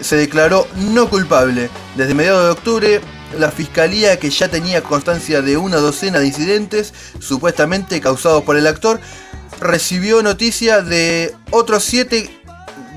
se 0.00 0.16
declaró 0.16 0.66
no 0.76 1.08
culpable. 1.08 1.70
Desde 1.96 2.14
mediados 2.14 2.44
de 2.44 2.50
octubre, 2.50 3.00
la 3.36 3.50
fiscalía, 3.50 4.18
que 4.18 4.30
ya 4.30 4.48
tenía 4.48 4.82
constancia 4.82 5.42
de 5.42 5.56
una 5.56 5.76
docena 5.76 6.20
de 6.20 6.26
incidentes 6.26 6.94
supuestamente 7.18 8.00
causados 8.00 8.42
por 8.44 8.56
el 8.56 8.66
actor, 8.66 9.00
recibió 9.60 10.22
noticia 10.22 10.82
de 10.82 11.34
otros 11.50 11.84
siete 11.84 12.30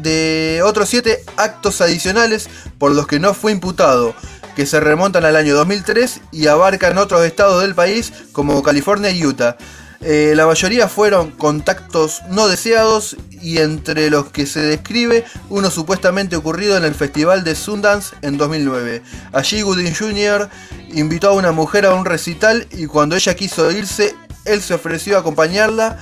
de 0.01 0.61
otros 0.65 0.89
siete 0.89 1.23
actos 1.37 1.79
adicionales 1.79 2.49
por 2.79 2.91
los 2.91 3.05
que 3.05 3.19
no 3.19 3.35
fue 3.35 3.51
imputado, 3.51 4.15
que 4.55 4.65
se 4.65 4.79
remontan 4.79 5.25
al 5.25 5.35
año 5.35 5.53
2003 5.55 6.21
y 6.31 6.47
abarcan 6.47 6.97
otros 6.97 7.23
estados 7.23 7.61
del 7.61 7.75
país 7.75 8.11
como 8.31 8.63
California 8.63 9.11
y 9.11 9.23
Utah. 9.23 9.57
Eh, 10.03 10.33
la 10.35 10.47
mayoría 10.47 10.87
fueron 10.87 11.29
contactos 11.29 12.23
no 12.29 12.47
deseados 12.47 13.15
y 13.29 13.59
entre 13.59 14.09
los 14.09 14.31
que 14.31 14.47
se 14.47 14.59
describe 14.59 15.25
uno 15.49 15.69
supuestamente 15.69 16.35
ocurrido 16.35 16.75
en 16.75 16.85
el 16.85 16.95
Festival 16.95 17.43
de 17.43 17.53
Sundance 17.55 18.15
en 18.23 18.37
2009. 18.37 19.03
Allí 19.31 19.61
Gooding 19.61 19.93
Jr. 19.93 20.49
invitó 20.93 21.29
a 21.29 21.33
una 21.33 21.51
mujer 21.51 21.85
a 21.85 21.93
un 21.93 22.05
recital 22.05 22.67
y 22.71 22.87
cuando 22.87 23.15
ella 23.15 23.35
quiso 23.35 23.71
irse, 23.71 24.15
él 24.45 24.61
se 24.61 24.73
ofreció 24.73 25.17
a 25.17 25.19
acompañarla 25.19 25.99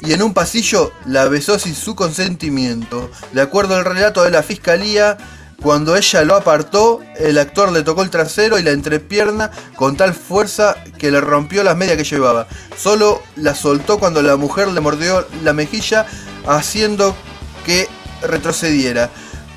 y 0.00 0.14
en 0.14 0.22
un 0.22 0.32
pasillo 0.32 0.92
la 1.04 1.28
besó 1.28 1.58
sin 1.58 1.74
su 1.74 1.94
consentimiento. 1.94 3.10
De 3.32 3.42
acuerdo 3.42 3.76
al 3.76 3.84
relato 3.84 4.22
de 4.22 4.30
la 4.30 4.42
fiscalía, 4.42 5.18
cuando 5.62 5.96
ella 5.96 6.22
lo 6.22 6.36
apartó, 6.36 7.00
el 7.16 7.38
actor 7.38 7.72
le 7.72 7.82
tocó 7.82 8.02
el 8.02 8.10
trasero 8.10 8.58
y 8.58 8.62
la 8.62 8.72
entrepierna 8.72 9.50
con 9.74 9.96
tal 9.96 10.14
fuerza 10.14 10.76
que 10.98 11.10
le 11.10 11.20
rompió 11.20 11.64
las 11.64 11.76
medias 11.76 11.96
que 11.96 12.04
llevaba. 12.04 12.46
Solo 12.76 13.22
la 13.36 13.54
soltó 13.54 13.98
cuando 13.98 14.22
la 14.22 14.36
mujer 14.36 14.68
le 14.68 14.80
mordió 14.80 15.26
la 15.42 15.52
mejilla, 15.52 16.06
haciendo 16.46 17.16
que 17.64 17.88
retrocediera. 18.22 19.10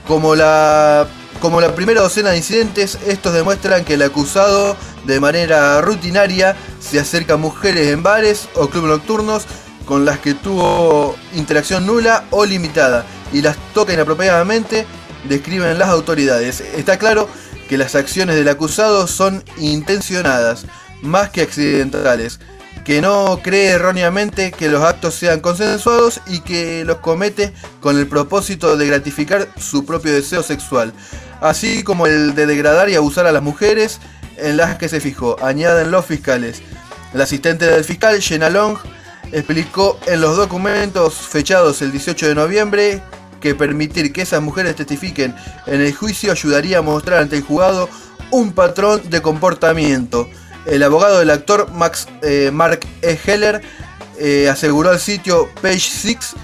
Como 0.08 0.36
la, 0.36 1.08
como 1.42 1.60
primera 1.76 2.02
docena 2.02 2.32
de 2.32 2.38
incidentes, 2.38 2.98
estos 3.06 3.34
demuestran 3.34 3.84
que 3.84 3.96
el 3.96 4.02
acusado, 4.02 4.76
de 5.06 5.20
manera 5.20 5.82
rutinaria, 5.82 6.56
se 6.80 7.00
acerca 7.00 7.34
a 7.34 7.38
mujeres 7.38 7.90
en 7.90 8.02
bares 8.02 8.48
o 8.56 8.70
clubes 8.70 8.90
nocturnos 8.90 9.46
con 9.86 10.06
las 10.06 10.20
que 10.20 10.34
tuvo 10.34 11.16
interacción 11.34 11.86
nula 11.86 12.24
o 12.32 12.46
limitada 12.46 13.06
y 13.34 13.42
las 13.42 13.58
toca 13.74 13.94
inapropiadamente 13.94 14.86
describen 15.26 15.80
las 15.80 15.90
autoridades. 15.90 16.62
Está 16.62 16.98
claro 16.98 17.30
que 17.68 17.78
las 17.78 17.96
acciones 17.96 18.36
del 18.36 18.50
acusado 18.50 19.08
son 19.08 19.44
intencionadas, 19.58 20.66
más 21.02 21.30
que 21.30 21.42
accidentales, 21.42 22.40
que 22.84 23.02
no 23.02 23.40
cree 23.44 23.70
erróneamente 23.70 24.52
que 24.52 24.70
los 24.70 24.84
actos 24.84 25.14
sean 25.14 25.42
consensuados 25.42 26.22
y 26.26 26.40
que 26.40 26.84
los 26.86 26.98
comete 26.98 27.54
con 27.82 27.98
el 27.98 28.08
propósito 28.08 28.78
de 28.78 28.88
gratificar 28.88 29.48
su 29.58 29.86
propio 29.86 30.12
deseo 30.12 30.42
sexual, 30.42 30.94
así 31.42 31.84
como 31.84 32.08
el 32.08 32.34
de 32.34 32.48
degradar 32.48 32.90
y 32.90 32.96
abusar 32.96 33.28
a 33.28 33.32
las 33.32 33.44
mujeres 33.44 34.00
en 34.38 34.58
las 34.58 34.78
que 34.78 34.90
se 34.90 35.00
fijó, 35.00 35.36
añaden 35.44 35.92
los 35.92 36.06
fiscales. 36.06 36.62
El 37.14 37.22
asistente 37.22 37.66
del 37.66 37.84
fiscal, 37.84 38.22
Jenna 38.22 38.50
Long, 38.50 38.78
explicó 39.32 40.00
en 40.08 40.22
los 40.22 40.38
documentos 40.38 41.14
fechados 41.14 41.82
el 41.82 41.92
18 41.92 42.30
de 42.30 42.36
noviembre 42.36 43.04
que 43.40 43.56
permitir 43.56 44.14
que 44.14 44.22
esas 44.22 44.42
mujeres 44.42 44.76
testifiquen 44.76 45.36
en 45.66 45.82
el 45.82 45.94
juicio 45.94 46.32
ayudaría 46.32 46.80
a 46.80 46.82
mostrar 46.82 47.20
ante 47.20 47.38
el 47.38 47.44
juzgado 47.44 47.90
un 48.32 48.54
patrón 48.54 49.02
de 49.10 49.22
comportamiento. 49.22 50.30
El 50.66 50.84
abogado 50.84 51.20
del 51.20 51.30
actor 51.30 51.72
Max, 51.72 52.08
eh, 52.22 52.52
Mark 52.54 52.82
E. 53.02 53.18
Heller 53.26 53.62
eh, 54.18 54.50
aseguró 54.50 54.90
al 54.92 55.00
sitio 55.00 55.50
Page 55.62 55.80
Six 55.80 56.36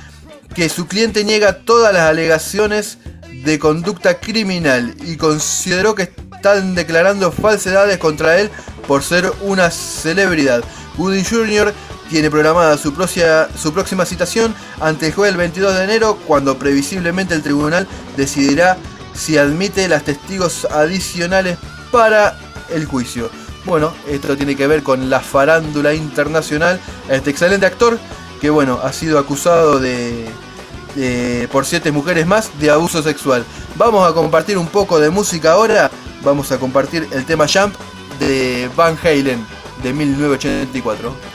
que 0.56 0.70
su 0.70 0.88
cliente 0.88 1.24
niega 1.24 1.60
todas 1.60 1.94
las 1.94 2.04
alegaciones 2.04 2.98
de 3.44 3.60
conducta 3.60 4.20
criminal 4.20 4.96
y 5.06 5.18
consideró 5.18 5.94
que 5.94 6.14
están 6.34 6.76
declarando 6.76 7.32
falsedades 7.32 7.98
contra 7.98 8.40
él 8.40 8.50
por 8.88 9.04
ser 9.04 9.32
una 9.42 9.70
celebridad. 9.70 10.64
Woody 10.98 11.24
Jr. 11.24 11.74
tiene 12.10 12.30
programada 12.30 12.78
su, 12.78 12.94
próxima 12.94 14.06
citación 14.06 14.54
ante 14.80 15.08
el 15.08 15.14
juez 15.14 15.32
el 15.32 15.38
22 15.38 15.76
de 15.76 15.84
enero, 15.84 16.18
cuando 16.28 16.58
previsiblemente 16.58 17.34
el 17.34 17.42
tribunal 17.42 17.88
decidirá 18.16 18.78
si 19.14 19.38
admite 19.38 19.88
las 19.88 20.04
testigos 20.04 20.66
adicionales 20.66 21.58
para 21.92 22.38
el 22.70 22.86
juicio. 22.86 23.30
Bueno, 23.66 23.94
esto 24.08 24.38
tiene 24.38 24.56
que 24.56 24.68
ver 24.68 24.84
con 24.84 25.10
la 25.10 25.20
farándula 25.20 25.94
internacional. 25.94 26.80
Este 27.10 27.32
excelente 27.32 27.66
actor 27.66 27.98
que 28.40 28.50
bueno, 28.50 28.80
ha 28.84 28.94
sido 28.94 29.18
acusado 29.18 29.80
de, 29.80 30.26
de- 30.96 31.48
por 31.52 31.66
siete 31.66 31.92
mujeres 31.92 32.28
más 32.28 32.52
de 32.60 32.70
abuso 32.70 33.02
sexual. 33.02 33.44
Vamos 33.76 34.08
a 34.08 34.14
compartir 34.14 34.58
un 34.58 34.68
poco 34.68 35.00
de 35.00 35.10
música 35.10 35.54
ahora. 35.54 35.90
Vamos 36.24 36.52
a 36.52 36.60
compartir 36.60 37.08
el 37.12 37.26
tema 37.26 37.48
Jump 37.48 37.74
de 38.20 38.70
Van 38.76 38.98
Halen 39.04 39.46
de 39.82 39.94
1984. 39.94 41.35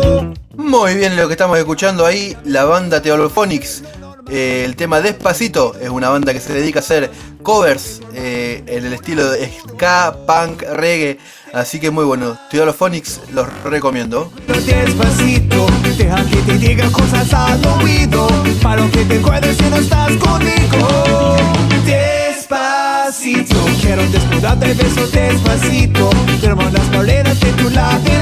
Muy 0.71 0.95
bien 0.95 1.17
lo 1.17 1.27
que 1.27 1.33
estamos 1.33 1.59
escuchando 1.59 2.05
ahí, 2.05 2.33
la 2.45 2.63
banda 2.63 3.01
Theolophonics. 3.01 3.83
Eh, 4.29 4.63
el 4.63 4.77
tema 4.77 5.01
Despacito 5.01 5.75
es 5.81 5.89
una 5.89 6.07
banda 6.07 6.31
que 6.31 6.39
se 6.39 6.53
dedica 6.53 6.79
a 6.79 6.81
hacer 6.81 7.11
covers 7.43 7.99
eh, 8.13 8.63
en 8.67 8.85
el 8.85 8.93
estilo 8.93 9.29
de 9.29 9.51
ska, 9.67 10.15
punk, 10.25 10.61
reggae. 10.61 11.19
Así 11.51 11.77
que 11.77 11.91
muy 11.91 12.05
bueno. 12.05 12.39
Theolophonics 12.49 13.19
los 13.33 13.49
recomiendo. 13.63 14.31
Despacito, 14.47 15.67
deja 15.97 16.25
que 16.29 16.37
te 16.37 16.57
diga 16.57 16.89
cosas 16.89 17.33
al 17.33 17.67
oído. 17.67 18.29
Para 18.63 18.87
que 18.91 19.03
te 19.03 19.19
acuerdes 19.19 19.57
si 19.57 19.63
no 19.65 19.75
estás 19.75 20.13
conmigo. 20.15 21.35
Despacito, 21.85 23.57
quiero 23.81 24.09
desnudarte 24.09 24.67
de 24.67 24.73
besos 24.75 25.11
despacito. 25.11 26.09
Tenemos 26.39 26.71
las 26.71 26.85
paredes 26.85 27.41
de 27.41 27.51
tu 27.61 27.69
laberinto 27.71 28.20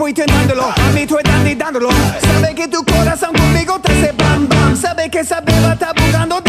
tiempo 0.00 0.08
intentándolo. 0.08 0.64
A 0.64 0.92
mí 0.92 1.06
tú 1.06 1.18
estás 1.18 1.58
dándolo. 1.58 1.90
Sabe 2.20 2.54
que 2.54 2.68
tu 2.68 2.84
corazón 2.84 3.34
conmigo 3.34 3.78
te 3.80 3.92
hace 3.92 4.12
bam 4.12 4.48
bam. 4.48 4.76
Sabe 4.76 5.10
que 5.10 5.20
esa 5.20 5.40
beba 5.40 5.72
está 5.74 5.92
buscando 5.92 6.40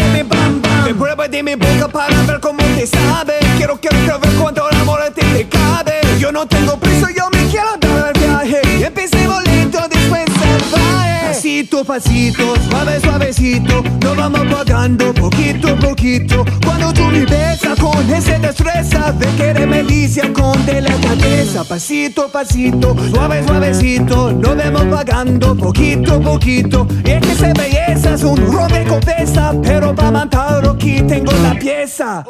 Pasito, 11.92 12.54
pasito, 12.54 12.70
suave, 12.70 13.00
suavecito. 13.00 13.82
Nos 14.00 14.16
vamos 14.16 14.40
pagando 14.50 15.12
poquito 15.12 15.68
a 15.68 15.76
poquito. 15.76 16.42
Cuando 16.64 16.90
tú 16.90 17.02
me 17.04 17.26
besas 17.26 17.78
con 17.78 18.10
esa 18.10 18.38
destreza 18.38 19.12
de 19.12 19.26
que 19.36 19.66
me 19.66 19.82
dice 19.82 20.32
con 20.32 20.64
delicadeza. 20.64 21.64
Pasito, 21.64 22.30
pasito, 22.30 22.96
suave, 23.10 23.44
suavecito. 23.46 24.32
Nos 24.32 24.56
vemos 24.56 24.84
pagando 24.86 25.54
poquito 25.54 26.14
a 26.14 26.20
poquito. 26.20 26.86
Y 27.04 27.10
es 27.10 27.20
que 27.20 27.32
esa 27.32 27.52
belleza 27.52 28.14
es 28.14 28.22
un 28.22 28.38
rompecabezas. 28.38 29.56
Pero 29.62 29.94
para 29.94 30.12
matarlo 30.12 30.70
aquí 30.70 31.02
tengo 31.02 31.32
la 31.42 31.58
pieza. 31.58 32.24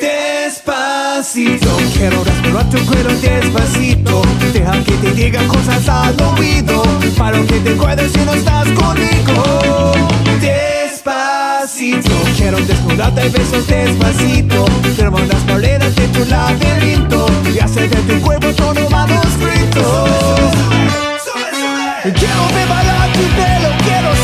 Despacito, 0.00 1.68
quiero 1.96 2.24
respirar 2.24 2.68
tu 2.68 2.78
cuero 2.86 3.10
despacito. 3.20 4.22
Deja 4.52 4.82
que 4.82 4.92
te 4.92 5.12
diga 5.12 5.46
cosas 5.46 5.88
al 5.88 6.16
oído. 6.20 6.82
Para 7.16 7.40
que 7.42 7.60
te 7.60 7.70
acuerdes 7.70 8.12
si 8.12 8.18
no 8.20 8.34
estás 8.34 8.68
Despacito, 10.40 12.10
quiero 12.36 12.58
desnudarte 12.58 13.20
de 13.22 13.28
besos 13.28 13.66
despacito. 13.66 14.64
Tenemos 14.96 15.26
las 15.28 15.42
paredes 15.42 15.94
de 15.94 16.08
tu 16.08 16.24
laberinto 16.24 17.26
y 17.54 17.58
hacer 17.58 17.90
de 17.90 18.14
tu 18.14 18.20
cuerpo 18.22 18.48
todo 18.54 18.88
manuscrito. 18.90 19.80
Quiero 22.02 22.48
ver 22.54 22.68
bailar 22.68 23.12
tu 23.12 23.20
pelo, 23.36 23.68
quiero 23.84 24.17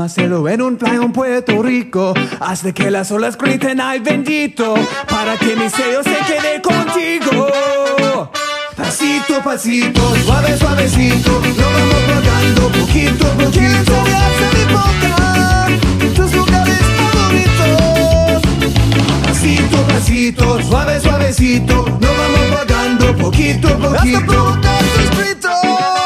Hacerlo 0.00 0.48
en 0.48 0.60
un 0.60 0.76
playa 0.76 1.02
en 1.02 1.12
Puerto 1.12 1.62
Rico. 1.62 2.14
Haz 2.40 2.62
de 2.62 2.74
que 2.74 2.90
las 2.90 3.10
olas 3.12 3.38
griten 3.38 3.80
ay 3.80 4.00
bendito. 4.00 4.74
Para 5.08 5.36
que 5.36 5.54
mi 5.56 5.70
sello 5.70 6.02
se 6.02 6.16
quede 6.26 6.60
contigo. 6.60 8.30
Pasito, 8.76 9.40
pasito, 9.42 10.00
suave, 10.24 10.58
suavecito. 10.58 11.30
Lo 11.30 11.64
vamos 11.70 12.02
pagando 12.08 12.68
poquito 12.80 13.26
a 13.26 13.34
poquito. 13.34 13.92
mi 14.52 14.64
boca 14.72 15.14
tus 16.14 16.32
lugares 16.34 16.78
favoritos. 16.98 18.42
Pasito, 19.22 19.76
pasito, 19.86 20.62
suave, 20.62 21.00
suavecito. 21.00 21.74
Lo 22.00 22.08
vamos 22.08 22.58
pagando 22.58 23.16
poquito 23.16 23.68
a 23.68 23.76
poquito. 23.78 24.18
Hasta 24.18 24.26
provocar 24.26 24.84
tus 25.40 26.03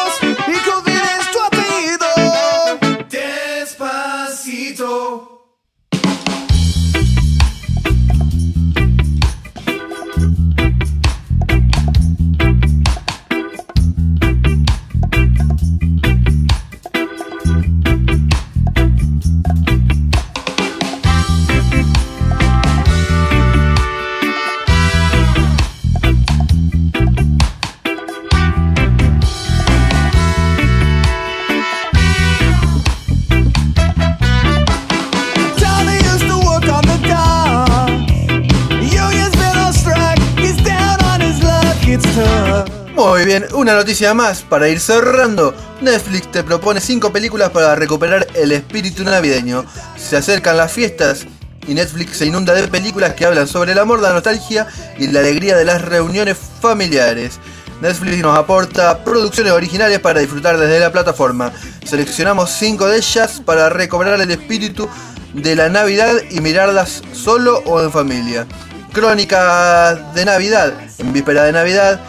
una 43.68 43.76
noticia 43.76 44.14
más 44.14 44.40
para 44.40 44.66
ir 44.70 44.80
cerrando. 44.80 45.54
Netflix 45.82 46.32
te 46.32 46.42
propone 46.42 46.80
5 46.80 47.12
películas 47.12 47.50
para 47.50 47.74
recuperar 47.74 48.26
el 48.32 48.52
espíritu 48.52 49.04
navideño. 49.04 49.62
Se 49.94 50.16
acercan 50.16 50.56
las 50.56 50.72
fiestas 50.72 51.26
y 51.66 51.74
Netflix 51.74 52.16
se 52.16 52.24
inunda 52.24 52.54
de 52.54 52.66
películas 52.68 53.12
que 53.12 53.26
hablan 53.26 53.46
sobre 53.46 53.72
el 53.72 53.78
amor, 53.78 54.00
la 54.00 54.14
nostalgia 54.14 54.66
y 54.98 55.08
la 55.08 55.20
alegría 55.20 55.54
de 55.54 55.66
las 55.66 55.82
reuniones 55.82 56.38
familiares. 56.62 57.40
Netflix 57.82 58.16
nos 58.22 58.38
aporta 58.38 59.04
producciones 59.04 59.52
originales 59.52 59.98
para 59.98 60.20
disfrutar 60.20 60.56
desde 60.56 60.80
la 60.80 60.90
plataforma. 60.90 61.52
Seleccionamos 61.84 62.50
5 62.50 62.86
de 62.86 62.96
ellas 62.96 63.42
para 63.44 63.68
recobrar 63.68 64.18
el 64.18 64.30
espíritu 64.30 64.88
de 65.34 65.54
la 65.54 65.68
Navidad 65.68 66.14
y 66.30 66.40
mirarlas 66.40 67.02
solo 67.12 67.58
o 67.66 67.82
en 67.82 67.92
familia. 67.92 68.46
Crónica 68.94 69.94
de 70.14 70.24
Navidad. 70.24 70.72
En 70.96 71.12
víspera 71.12 71.44
de 71.44 71.52
Navidad, 71.52 72.00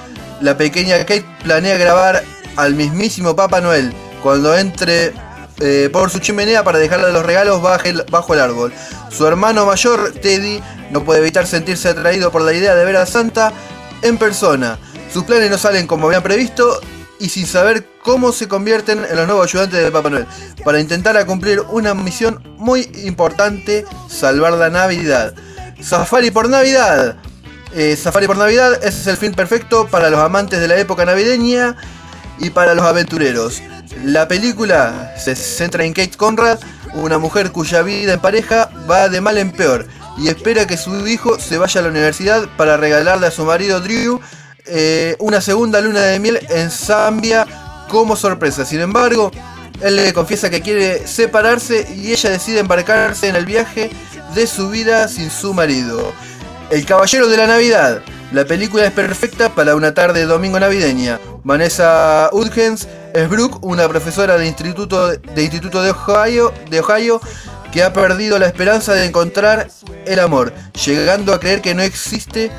la 0.42 0.58
pequeña 0.58 0.98
Kate 1.00 1.26
planea 1.44 1.78
grabar 1.78 2.24
al 2.56 2.76
mismísimo 2.76 3.36
Papá 3.36 3.62
Noel 3.62 3.94
cuando 4.22 4.58
entre 4.58 5.14
eh, 5.60 5.90
por 5.92 6.10
su 6.10 6.20
chimenea 6.20 6.64
para 6.64 6.80
dejarle 6.80 7.12
los 7.12 7.26
regalos 7.26 7.62
bajo 7.62 8.34
el 8.34 8.40
árbol. 8.40 8.74
Su 9.10 9.28
hermano 9.28 9.66
mayor, 9.66 10.14
Teddy, 10.14 10.62
no 10.92 11.04
puede 11.04 11.20
evitar 11.20 11.48
sentirse 11.48 11.90
atraído 11.90 12.32
por 12.32 12.42
la 12.42 12.54
idea 12.54 12.76
de 12.76 12.86
ver 12.86 12.96
a 12.96 13.06
Santa 13.06 13.52
en 14.02 14.18
persona. 14.18 14.80
Sus 15.12 15.24
planes 15.24 15.50
no 15.50 15.58
salen 15.58 15.88
como 15.88 16.08
habían 16.08 16.24
previsto 16.24 16.80
y 17.20 17.30
sin 17.30 17.46
saber 17.46 17.86
cómo 18.02 18.32
se 18.32 18.48
convierten 18.48 19.04
en 19.04 19.16
los 19.18 19.28
nuevos 19.28 19.48
ayudantes 19.48 19.84
de 19.84 19.92
Papá 19.92 20.10
Noel 20.10 20.28
para 20.64 20.80
intentar 20.80 21.26
cumplir 21.26 21.62
una 21.70 21.94
misión 21.94 22.42
muy 22.58 22.90
importante, 23.04 23.86
salvar 24.08 24.54
la 24.54 24.70
Navidad. 24.70 25.34
Safari 25.82 26.32
por 26.32 26.50
Navidad. 26.50 27.18
Eh, 27.74 27.96
Safari 27.96 28.26
por 28.26 28.38
Navidad 28.38 28.74
ese 28.84 29.02
es 29.02 29.08
el 29.08 29.18
film 29.18 29.34
perfecto 29.34 29.88
para 29.88 30.10
los 30.10 30.20
amantes 30.20 30.60
de 30.60 30.68
la 30.68 30.78
época 30.78 31.06
navideña. 31.06 31.76
y 32.42 32.52
para 32.52 32.74
los 32.74 32.86
aventureros. 32.86 33.62
La 34.04 34.30
película 34.30 35.14
se 35.18 35.36
centra 35.36 35.84
en 35.84 35.92
Kate 35.92 36.16
Conrad, 36.16 36.58
una 36.94 37.18
mujer 37.18 37.52
cuya 37.52 37.82
vida 37.82 38.14
en 38.14 38.22
pareja 38.22 38.70
va 38.90 39.10
de 39.10 39.20
mal 39.20 39.38
en 39.38 39.52
peor 39.52 39.86
y 40.18 40.28
espera 40.28 40.68
que 40.68 40.78
su 40.78 41.08
hijo 41.08 41.40
se 41.40 41.58
vaya 41.58 41.80
a 41.80 41.84
la 41.84 41.90
universidad 41.90 42.48
para 42.58 42.78
regalarle 42.78 43.28
a 43.28 43.32
su 43.32 43.46
marido 43.46 43.80
Drew 43.80 44.20
eh, 44.66 45.16
una 45.20 45.42
segunda 45.42 45.82
luna 45.82 46.02
de 46.02 46.20
miel 46.20 46.40
en 46.50 46.70
Zambia 46.70 47.48
como 47.90 48.16
sorpresa. 48.16 48.66
Sin 48.66 48.82
embargo, 48.82 49.32
él 49.82 49.96
le 49.96 50.14
confiesa 50.14 50.50
que 50.50 50.62
quiere 50.62 51.08
separarse 51.08 51.88
y 51.96 52.12
ella 52.12 52.30
decide 52.30 52.60
embarcarse 52.60 53.30
en 53.30 53.36
el 53.36 53.46
viaje 53.46 53.90
de 54.36 54.46
su 54.46 54.70
vida 54.70 55.08
sin 55.08 55.32
su 55.32 55.54
marido. 55.54 56.14
El 56.72 56.86
Caballero 56.86 57.28
de 57.28 57.38
la 57.38 57.48
Navidad. 57.48 58.02
La 58.32 58.46
película 58.46 58.86
es 58.86 58.92
perfecta 58.92 59.50
para 59.56 59.76
una 59.76 59.94
tarde 59.94 60.20
de 60.22 60.26
domingo 60.28 60.60
navideña. 60.60 61.20
Vanessa 61.44 62.30
Hudgens 62.32 62.88
es 63.14 63.28
Brooke, 63.28 63.58
una 63.62 63.88
profesora 63.88 64.38
de 64.38 64.46
instituto 64.48 65.08
de, 65.08 65.42
instituto 65.44 65.82
de, 65.82 65.92
Ohio, 65.92 66.54
de 66.70 66.80
Ohio 66.80 67.20
que 67.72 67.84
ha 67.84 67.92
perdido 67.94 68.38
la 68.38 68.46
esperanza 68.48 68.94
de 68.94 69.06
encontrar 69.06 69.68
el 70.06 70.20
amor, 70.20 70.54
llegando 70.86 71.34
a 71.34 71.40
creer 71.40 71.62
que 71.62 71.74
no 71.76 71.82
existe 71.82 72.52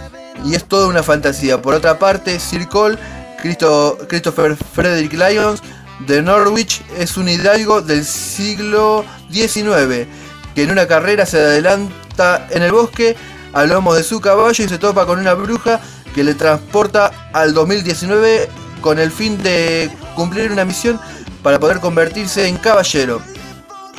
y 0.44 0.54
es 0.54 0.64
toda 0.64 0.88
una 0.88 1.02
fantasía. 1.02 1.62
Por 1.62 1.74
otra 1.74 1.98
parte, 1.98 2.38
Sir 2.40 2.68
Cole, 2.68 2.98
Christo- 3.42 3.98
Christopher 4.08 4.56
Frederick 4.56 5.12
Lyons 5.12 5.62
de 6.06 6.22
Norwich, 6.22 6.82
es 6.98 7.16
un 7.16 7.28
hidalgo 7.28 7.80
del 7.80 8.04
siglo 8.04 9.04
XIX 9.30 10.06
que 10.54 10.62
en 10.64 10.70
una 10.72 10.86
carrera 10.88 11.26
se 11.26 11.38
adelanta 11.38 12.48
en 12.50 12.62
el 12.62 12.72
bosque 12.72 13.16
a 13.52 13.64
lomo 13.64 13.94
de 13.94 14.02
su 14.02 14.20
caballo 14.20 14.64
y 14.64 14.68
se 14.68 14.78
topa 14.78 15.06
con 15.06 15.18
una 15.18 15.34
bruja 15.34 15.80
que 16.14 16.24
le 16.24 16.34
transporta 16.34 17.30
al 17.32 17.54
2019 17.54 18.48
con 18.80 18.98
el 18.98 19.10
fin 19.10 19.42
de 19.42 19.90
cumplir 20.14 20.50
una 20.50 20.64
misión 20.64 21.00
para 21.42 21.58
poder 21.58 21.80
convertirse 21.80 22.46
en 22.48 22.56
caballero. 22.56 23.20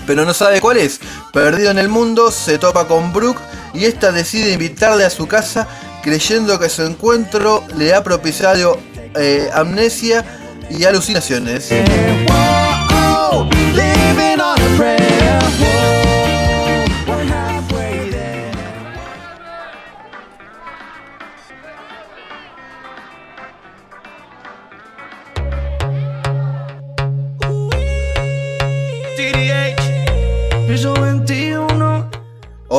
Pero 0.08 0.26
no 0.26 0.34
sabe 0.34 0.62
cuál 0.62 0.78
es. 0.78 1.00
Perdido 1.32 1.72
en 1.72 1.78
el 1.78 1.88
mundo, 1.88 2.32
se 2.32 2.58
topa 2.58 2.88
con 2.88 3.14
Brooke 3.14 3.42
y 3.74 3.86
esta 3.86 4.12
decide 4.12 4.54
invitarle 4.54 5.06
a 5.06 5.10
su 5.10 5.28
casa 5.28 5.68
creyendo 6.02 6.60
que 6.60 6.70
su 6.70 6.84
encuentro 6.84 7.64
le 7.78 7.94
ha 7.94 8.04
propiciado 8.04 8.78
eh, 9.16 9.50
amnesia 9.54 10.26
y 10.70 10.84
alucinaciones. 10.86 11.70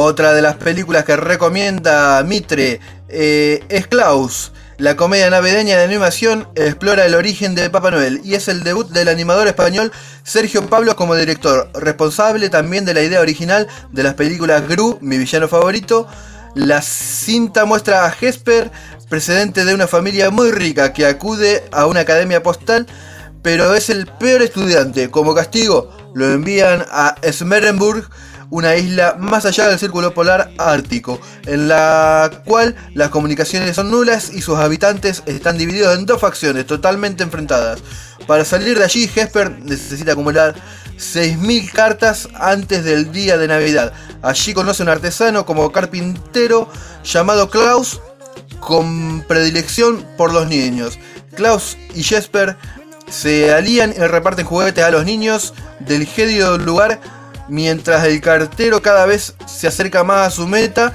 Otra 0.04 0.32
de 0.32 0.42
las 0.42 0.56
películas 0.56 1.04
que 1.04 1.14
recomienda 1.14 2.20
Mitre 2.24 2.80
eh, 3.08 3.64
es 3.68 3.86
Klaus. 3.86 4.50
La 4.76 4.96
comedia 4.96 5.30
navideña 5.30 5.78
de 5.78 5.84
animación 5.84 6.48
explora 6.56 7.06
el 7.06 7.14
origen 7.14 7.54
de 7.54 7.70
Papá 7.70 7.92
Noel 7.92 8.20
y 8.24 8.34
es 8.34 8.48
el 8.48 8.64
debut 8.64 8.88
del 8.88 9.06
animador 9.06 9.46
español 9.46 9.92
Sergio 10.24 10.68
Pablo 10.68 10.96
como 10.96 11.14
director, 11.14 11.70
responsable 11.74 12.50
también 12.50 12.84
de 12.84 12.94
la 12.94 13.02
idea 13.02 13.20
original 13.20 13.68
de 13.92 14.02
las 14.02 14.14
películas 14.14 14.66
Gru, 14.66 14.98
mi 15.00 15.18
villano 15.18 15.46
favorito. 15.46 16.08
La 16.56 16.82
cinta 16.82 17.64
muestra 17.64 18.04
a 18.04 18.10
Jesper, 18.10 18.72
precedente 19.08 19.64
de 19.64 19.72
una 19.72 19.86
familia 19.86 20.30
muy 20.30 20.50
rica 20.50 20.92
que 20.92 21.06
acude 21.06 21.62
a 21.70 21.86
una 21.86 22.00
academia 22.00 22.42
postal, 22.42 22.88
pero 23.40 23.72
es 23.76 23.88
el 23.88 24.08
peor 24.08 24.42
estudiante. 24.42 25.12
Como 25.12 25.32
castigo, 25.32 25.96
lo 26.12 26.28
envían 26.28 26.84
a 26.90 27.14
Smerenburg, 27.30 28.10
una 28.52 28.76
isla 28.76 29.16
más 29.18 29.46
allá 29.46 29.66
del 29.66 29.78
círculo 29.78 30.12
polar 30.12 30.50
ártico, 30.58 31.18
en 31.46 31.68
la 31.68 32.42
cual 32.44 32.76
las 32.92 33.08
comunicaciones 33.08 33.74
son 33.74 33.90
nulas 33.90 34.30
y 34.30 34.42
sus 34.42 34.58
habitantes 34.58 35.22
están 35.24 35.56
divididos 35.56 35.96
en 35.98 36.04
dos 36.04 36.20
facciones 36.20 36.66
totalmente 36.66 37.22
enfrentadas. 37.22 37.80
Para 38.26 38.44
salir 38.44 38.78
de 38.78 38.84
allí, 38.84 39.10
Hesper 39.12 39.58
necesita 39.60 40.12
acumular 40.12 40.54
6.000 40.98 41.72
cartas 41.72 42.28
antes 42.34 42.84
del 42.84 43.10
día 43.10 43.38
de 43.38 43.48
Navidad. 43.48 43.94
Allí 44.20 44.52
conoce 44.52 44.82
a 44.82 44.84
un 44.84 44.90
artesano 44.90 45.46
como 45.46 45.72
carpintero 45.72 46.68
llamado 47.04 47.48
Klaus, 47.48 48.02
con 48.60 49.22
predilección 49.26 50.06
por 50.18 50.30
los 50.30 50.46
niños. 50.46 50.98
Klaus 51.34 51.78
y 51.94 52.02
Jesper 52.02 52.58
se 53.08 53.54
alían 53.54 53.94
y 53.96 54.00
reparten 54.00 54.44
juguetes 54.44 54.84
a 54.84 54.90
los 54.90 55.06
niños 55.06 55.54
del 55.80 56.06
gélido 56.06 56.58
lugar 56.58 57.00
mientras 57.52 58.04
el 58.06 58.22
cartero 58.22 58.80
cada 58.80 59.04
vez 59.04 59.34
se 59.44 59.66
acerca 59.68 60.04
más 60.04 60.26
a 60.26 60.30
su 60.30 60.46
meta 60.48 60.94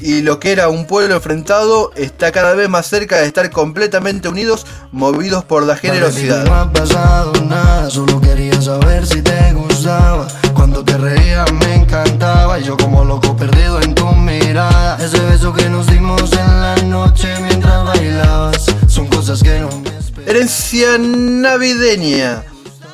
y 0.00 0.20
lo 0.20 0.38
que 0.38 0.52
era 0.52 0.68
un 0.68 0.86
pueblo 0.86 1.14
enfrentado 1.14 1.92
está 1.96 2.30
cada 2.30 2.52
vez 2.52 2.68
más 2.68 2.86
cerca 2.86 3.16
de 3.20 3.26
estar 3.26 3.48
completamente 3.50 4.28
unidos, 4.28 4.66
movidos 4.92 5.44
por 5.46 5.62
la 5.62 5.72
No 5.74 5.80
generosidad. 5.80 6.46
ha 6.46 6.70
pasado 6.70 7.32
nada, 7.48 7.88
solo 7.88 8.20
quería 8.20 8.60
saber 8.60 9.06
si 9.06 9.22
te 9.22 9.54
gustaba. 9.54 10.26
Cuando 10.52 10.84
te 10.84 10.98
reía 10.98 11.46
me 11.52 11.76
encantaba 11.76 12.60
y 12.60 12.64
yo 12.64 12.76
como 12.76 13.02
loco 13.02 13.34
perdido 13.34 13.80
en 13.80 13.94
tu 13.94 14.06
mirada. 14.12 14.98
Ese 15.02 15.18
beso 15.20 15.54
que 15.54 15.70
nos 15.70 15.86
dimos 15.86 16.30
en 16.32 16.60
la 16.60 16.76
noche 16.84 17.34
mientras 17.40 17.82
bailabas, 17.82 18.66
son 18.88 19.06
cosas 19.06 19.42
que 19.42 19.58
no 19.58 19.68
me. 19.78 19.94
Herencia 20.26 20.98
navideña. 20.98 22.42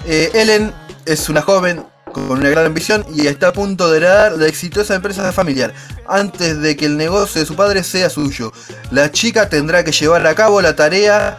Eh, 0.07 0.31
Ellen 0.33 0.73
es 1.07 1.29
una 1.29 1.43
joven 1.43 1.90
con 2.13 2.31
una 2.31 2.49
gran 2.49 2.67
ambición 2.67 3.05
y 3.15 3.27
está 3.27 3.49
a 3.49 3.53
punto 3.53 3.91
de 3.91 3.99
heredar 3.99 4.33
la 4.33 4.47
exitosa 4.47 4.95
empresa 4.95 5.33
familiar 5.33 5.73
antes 6.09 6.61
de 6.61 6.77
que 6.77 6.87
el 6.87 6.97
negocio 6.97 7.41
de 7.41 7.47
su 7.47 7.57
padre 7.57 7.83
sea 7.83 8.11
suyo. 8.11 8.53
La 8.91 9.11
chica 9.11 9.49
tendrá 9.49 9.85
que 9.85 9.93
llevar 9.93 10.27
a 10.27 10.35
cabo 10.35 10.61
la 10.61 10.77
tarea 10.77 11.39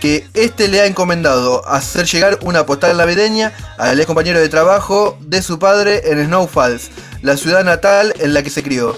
que 0.00 0.26
este 0.34 0.68
le 0.68 0.80
ha 0.80 0.86
encomendado, 0.86 1.66
hacer 1.66 2.06
llegar 2.06 2.38
una 2.42 2.64
postal 2.66 2.96
navideña 2.96 3.52
al 3.78 3.98
ex 3.98 4.06
compañero 4.06 4.38
de 4.38 4.48
trabajo 4.48 5.18
de 5.20 5.42
su 5.42 5.58
padre 5.58 6.02
en 6.04 6.24
Snow 6.26 6.46
Falls, 6.46 6.90
la 7.22 7.36
ciudad 7.36 7.64
natal 7.64 8.14
en 8.18 8.34
la 8.34 8.42
que 8.42 8.50
se 8.50 8.62
crió. 8.62 8.96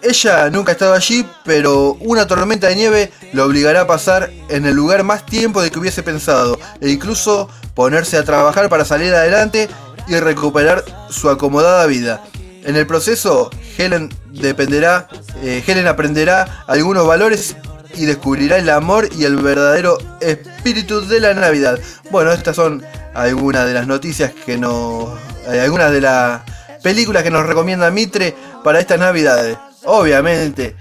Ella 0.00 0.48
nunca 0.48 0.70
ha 0.70 0.74
estado 0.74 0.94
allí, 0.94 1.26
pero 1.44 1.94
una 2.00 2.26
tormenta 2.26 2.68
de 2.68 2.76
nieve 2.76 3.12
lo 3.32 3.44
obligará 3.44 3.82
a 3.82 3.86
pasar 3.86 4.30
en 4.48 4.64
el 4.64 4.74
lugar 4.74 5.02
más 5.02 5.26
tiempo 5.26 5.60
de 5.60 5.70
que 5.70 5.78
hubiese 5.78 6.02
pensado, 6.02 6.58
e 6.80 6.88
incluso 6.88 7.50
ponerse 7.74 8.16
a 8.16 8.24
trabajar 8.24 8.68
para 8.68 8.84
salir 8.84 9.12
adelante 9.12 9.68
y 10.08 10.18
recuperar 10.18 10.84
su 11.10 11.28
acomodada 11.28 11.86
vida. 11.86 12.22
En 12.64 12.76
el 12.76 12.86
proceso, 12.86 13.50
Helen 13.76 14.10
dependerá, 14.32 15.08
eh, 15.42 15.62
Helen 15.66 15.86
aprenderá 15.86 16.64
algunos 16.66 17.06
valores 17.06 17.56
y 17.94 18.04
descubrirá 18.04 18.58
el 18.58 18.68
amor 18.70 19.08
y 19.16 19.24
el 19.24 19.36
verdadero 19.36 19.98
espíritu 20.20 21.06
de 21.06 21.20
la 21.20 21.34
Navidad. 21.34 21.78
Bueno, 22.10 22.32
estas 22.32 22.56
son 22.56 22.82
algunas 23.14 23.66
de 23.66 23.74
las 23.74 23.86
noticias 23.86 24.32
que 24.46 24.58
nos. 24.58 25.08
eh, 25.48 25.60
algunas 25.60 25.90
de 25.92 26.00
las 26.00 26.42
películas 26.82 27.22
que 27.22 27.30
nos 27.30 27.46
recomienda 27.46 27.90
Mitre 27.90 28.34
para 28.62 28.80
estas 28.80 28.98
Navidades. 28.98 29.56
Obviamente, 29.84 30.76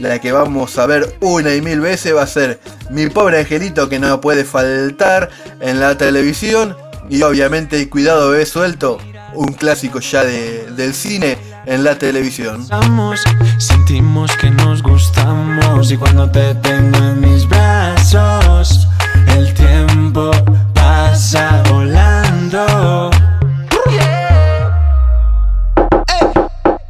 la 0.00 0.18
que 0.18 0.32
vamos 0.32 0.78
a 0.78 0.86
ver 0.86 1.16
una 1.20 1.54
y 1.54 1.60
mil 1.62 1.80
veces 1.80 2.14
va 2.14 2.22
a 2.22 2.26
ser 2.26 2.60
Mi 2.90 3.08
pobre 3.08 3.40
angelito 3.40 3.88
que 3.88 3.98
no 3.98 4.20
puede 4.20 4.44
faltar 4.44 5.30
en 5.60 5.80
la 5.80 5.96
televisión. 5.96 6.76
Y 7.08 7.22
obviamente, 7.22 7.88
Cuidado 7.88 8.30
bebé 8.30 8.46
suelto, 8.46 8.98
un 9.34 9.52
clásico 9.52 10.00
ya 10.00 10.24
de- 10.24 10.70
del 10.76 10.94
cine 10.94 11.38
en 11.66 11.84
la 11.84 11.96
televisión. 11.98 12.66
Sentimos 13.58 14.30
que 14.36 14.50
nos 14.50 14.82
gustamos 14.82 15.90
y 15.90 15.96
cuando 15.96 16.30
te 16.30 16.54
tengo 16.56 16.98
en 16.98 17.20
mis 17.20 17.48
brazos 17.48 18.88
el 19.36 19.52
tiempo 19.54 20.30
pasa 20.74 21.62
volando. 21.70 23.10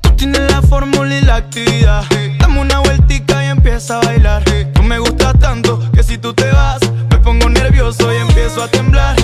Tú 0.02 0.10
tienes 0.16 0.50
la 0.50 0.62
fórmula 0.62 1.14
y 1.16 1.20
la 1.22 1.36
actividad. 1.36 2.04
Dame 2.38 2.60
una 2.60 2.80
vueltica 2.80 3.44
y 3.44 3.48
empieza 3.48 3.98
a 3.98 4.04
bailar. 4.04 4.42
Tú 4.74 4.82
me 4.82 4.98
gusta 4.98 5.32
tanto 5.34 5.80
que 5.92 6.02
si 6.02 6.18
tú 6.18 6.32
te 6.32 6.50
vas 6.50 6.80
me 7.10 7.18
pongo 7.18 7.48
nervioso 7.48 8.12
y 8.12 8.16
empiezo 8.16 8.62
a 8.62 8.68
temblar. 8.68 9.16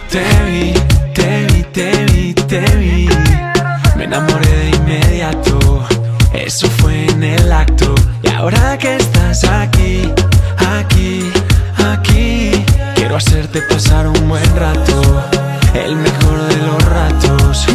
Te 0.00 0.24
vi, 0.44 0.72
te 1.14 1.46
vi, 1.46 1.62
te 1.72 2.04
vi, 2.06 2.34
te 2.34 2.60
vi, 2.76 3.08
me 3.96 4.04
enamoré 4.04 4.48
de 4.48 4.70
inmediato. 4.76 5.86
Eso 6.32 6.68
fue 6.78 7.06
en 7.06 7.22
el 7.22 7.52
acto. 7.52 7.94
Y 8.22 8.28
ahora 8.28 8.78
que 8.78 8.96
estás 8.96 9.44
aquí, 9.44 10.12
aquí, 10.56 11.30
aquí, 11.92 12.64
quiero 12.94 13.16
hacerte 13.16 13.62
pasar 13.62 14.06
un 14.06 14.28
buen 14.28 14.56
rato, 14.56 15.22
el 15.74 15.96
mejor 15.96 16.42
de 16.48 16.56
los 16.58 16.84
ratos. 16.84 17.66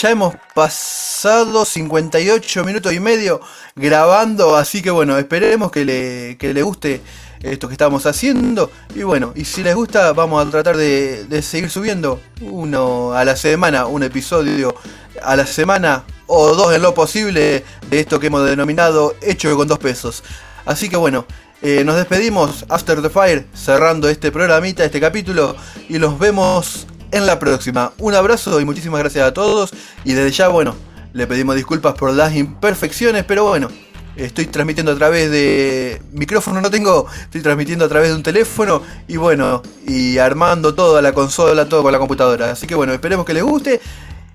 Ya 0.00 0.10
hemos 0.10 0.36
pasado 0.54 1.64
58 1.64 2.64
minutos 2.64 2.92
y 2.92 3.00
medio 3.00 3.40
grabando, 3.74 4.54
así 4.54 4.80
que 4.80 4.92
bueno, 4.92 5.18
esperemos 5.18 5.72
que 5.72 5.84
le, 5.84 6.36
que 6.38 6.54
le 6.54 6.62
guste 6.62 7.00
esto 7.42 7.66
que 7.66 7.74
estamos 7.74 8.06
haciendo. 8.06 8.70
Y 8.94 9.02
bueno, 9.02 9.32
y 9.34 9.44
si 9.44 9.64
les 9.64 9.74
gusta, 9.74 10.12
vamos 10.12 10.46
a 10.46 10.48
tratar 10.48 10.76
de, 10.76 11.24
de 11.24 11.42
seguir 11.42 11.68
subiendo 11.68 12.20
uno 12.42 13.12
a 13.12 13.24
la 13.24 13.34
semana, 13.34 13.86
un 13.86 14.04
episodio 14.04 14.72
a 15.20 15.34
la 15.34 15.46
semana 15.46 16.04
o 16.28 16.54
dos 16.54 16.72
en 16.72 16.82
lo 16.82 16.94
posible 16.94 17.64
de 17.90 17.98
esto 17.98 18.20
que 18.20 18.28
hemos 18.28 18.48
denominado 18.48 19.16
hecho 19.20 19.56
con 19.56 19.66
dos 19.66 19.80
pesos. 19.80 20.22
Así 20.64 20.88
que 20.88 20.96
bueno, 20.96 21.26
eh, 21.60 21.82
nos 21.82 21.96
despedimos 21.96 22.64
After 22.68 23.02
the 23.02 23.10
Fire, 23.10 23.48
cerrando 23.52 24.08
este 24.08 24.30
programita, 24.30 24.84
este 24.84 25.00
capítulo, 25.00 25.56
y 25.88 25.98
los 25.98 26.20
vemos 26.20 26.86
en 27.10 27.26
la 27.26 27.38
próxima. 27.38 27.92
Un 27.98 28.14
abrazo 28.14 28.60
y 28.60 28.64
muchísimas 28.64 29.00
gracias 29.00 29.26
a 29.26 29.34
todos. 29.34 29.70
Y 30.04 30.12
desde 30.12 30.30
ya, 30.30 30.48
bueno, 30.48 30.74
le 31.12 31.26
pedimos 31.26 31.56
disculpas 31.56 31.94
por 31.94 32.12
las 32.12 32.34
imperfecciones, 32.34 33.24
pero 33.24 33.44
bueno, 33.44 33.68
estoy 34.16 34.46
transmitiendo 34.46 34.92
a 34.92 34.96
través 34.96 35.30
de 35.30 36.02
micrófono, 36.12 36.60
no 36.60 36.70
tengo, 36.70 37.06
estoy 37.22 37.40
transmitiendo 37.40 37.84
a 37.84 37.88
través 37.88 38.10
de 38.10 38.16
un 38.16 38.22
teléfono 38.22 38.82
y 39.06 39.16
bueno, 39.16 39.62
y 39.86 40.18
armando 40.18 40.74
toda 40.74 41.00
la 41.00 41.12
consola, 41.12 41.68
todo 41.68 41.82
con 41.82 41.92
la 41.92 41.98
computadora. 41.98 42.50
Así 42.50 42.66
que 42.66 42.74
bueno, 42.74 42.92
esperemos 42.92 43.24
que 43.24 43.34
les 43.34 43.42
guste. 43.42 43.80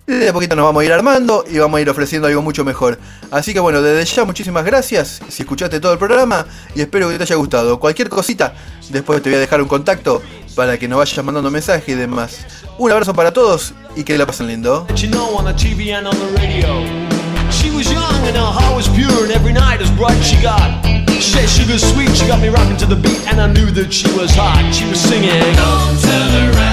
Y 0.06 0.12
de 0.12 0.30
a 0.30 0.34
poquito 0.34 0.56
nos 0.56 0.66
vamos 0.66 0.82
a 0.82 0.86
ir 0.86 0.92
armando 0.92 1.46
y 1.50 1.60
vamos 1.60 1.78
a 1.78 1.82
ir 1.82 1.90
ofreciendo 1.90 2.28
algo 2.28 2.42
mucho 2.42 2.66
mejor. 2.66 3.00
Así 3.32 3.54
que 3.54 3.62
bueno, 3.62 3.82
desde 3.82 4.14
ya 4.14 4.26
muchísimas 4.26 4.66
gracias 4.66 5.22
si 5.30 5.44
escuchaste 5.44 5.80
todo 5.80 5.94
el 5.94 6.00
programa 6.00 6.46
y 6.76 6.82
espero 6.82 7.08
que 7.08 7.18
te 7.18 7.24
haya 7.24 7.36
gustado. 7.36 7.80
Cualquier 7.80 8.10
cosita, 8.10 8.54
después 8.90 9.22
te 9.22 9.30
voy 9.30 9.38
a 9.38 9.40
dejar 9.40 9.62
un 9.62 9.70
contacto 9.70 10.22
para 10.56 10.78
que 10.78 10.90
nos 10.90 11.00
vayas 11.00 11.24
mandando 11.24 11.50
mensajes 11.50 11.88
y 11.88 11.94
demás. 11.94 12.46
Un 12.78 12.92
abrazo 12.92 13.14
para 13.14 13.32
todos 13.32 13.74
y 13.96 14.04
que 14.04 14.18
la 14.18 14.26
pasen 14.26 14.48
lindo. 14.48 14.86
That 14.90 14.98
you 14.98 15.10
know 15.10 15.38
on 15.38 15.46
the 15.46 15.54
TV 15.54 15.94
and 15.94 16.06
on 16.06 16.16
the 16.16 16.38
radio. 16.38 16.84
She 17.50 17.70
was 17.70 17.90
young 17.90 18.28
and 18.28 18.36
her 18.36 18.44
heart 18.44 18.76
was 18.76 18.90
pure, 18.90 19.24
and 19.24 19.32
every 19.32 19.54
night 19.54 19.82
as 19.82 19.90
bright 19.92 20.22
she 20.22 20.36
got. 20.42 20.84
She 21.12 21.22
said 21.22 21.48
sugar 21.48 21.80
sweet, 21.80 22.14
she 22.14 22.28
got 22.28 22.42
me 22.42 22.50
rocking 22.50 22.76
to 22.78 22.86
the 22.86 22.98
beat, 22.98 23.26
and 23.32 23.40
I 23.40 23.48
knew 23.48 23.72
that 23.72 23.94
she 23.94 24.12
was 24.18 24.36
hot. 24.36 24.74
She 24.74 24.84
was 24.90 25.00
singing. 25.00 25.40
Don't 25.56 26.02
turn 26.02 26.56
around. 26.56 26.73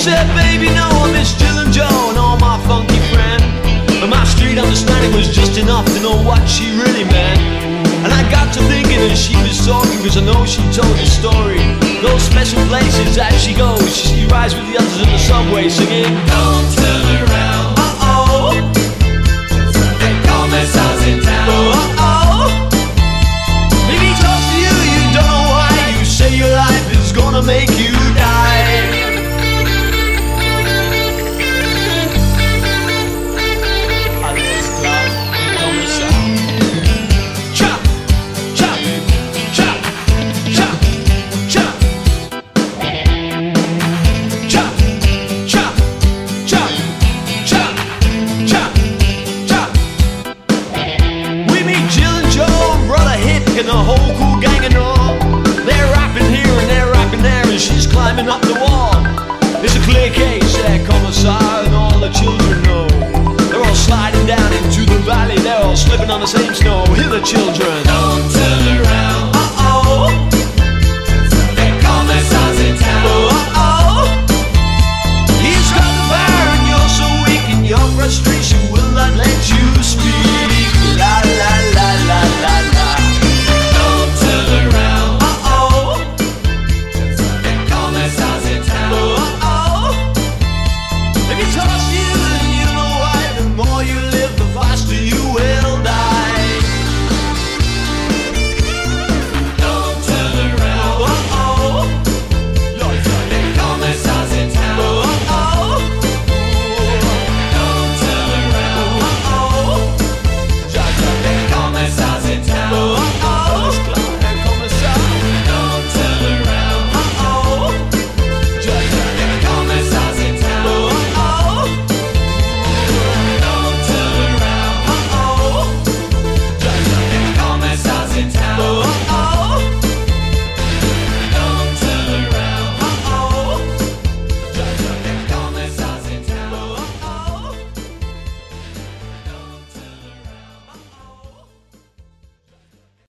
said, 0.00 0.24
baby, 0.32 0.72
no, 0.72 0.88
I 1.04 1.12
miss 1.12 1.36
Jill 1.36 1.60
and 1.60 1.68
Joe 1.68 2.08
and 2.08 2.16
all 2.16 2.40
my 2.40 2.56
funky 2.64 2.96
friends. 3.12 3.44
But 4.00 4.08
my 4.08 4.24
street 4.24 4.56
understanding 4.56 5.12
was 5.12 5.28
just 5.28 5.60
enough 5.60 5.84
to 5.92 6.00
know 6.00 6.16
what 6.24 6.40
she 6.48 6.72
really 6.72 7.04
meant. 7.04 7.40
And 8.00 8.08
I 8.08 8.24
got 8.32 8.48
to 8.56 8.60
thinking 8.64 8.96
as 9.12 9.20
she 9.20 9.36
was 9.44 9.60
talking, 9.60 10.00
cause 10.00 10.16
I 10.16 10.24
know 10.24 10.48
she 10.48 10.64
told 10.72 10.96
the 10.96 11.04
story. 11.04 11.60
Those 12.00 12.24
special 12.24 12.64
places 12.72 13.20
that 13.20 13.36
she 13.36 13.52
goes, 13.52 13.92
she 13.92 14.24
rides 14.32 14.56
with 14.56 14.72
the 14.72 14.80
others 14.80 15.04
in 15.04 15.08
the 15.12 15.20
subway 15.20 15.68
singing, 15.68 16.08
Don't 16.32 16.68
turn 16.80 17.04
around. 17.20 17.76
Uh 17.76 18.08
oh. 18.08 18.56
They 20.00 20.14
Uh 21.60 22.08
oh. 22.08 22.48
Maybe 23.84 24.08
talks 24.16 24.48
to 24.48 24.56
you, 24.64 24.74
you 24.96 25.04
don't 25.12 25.28
know 27.36 27.99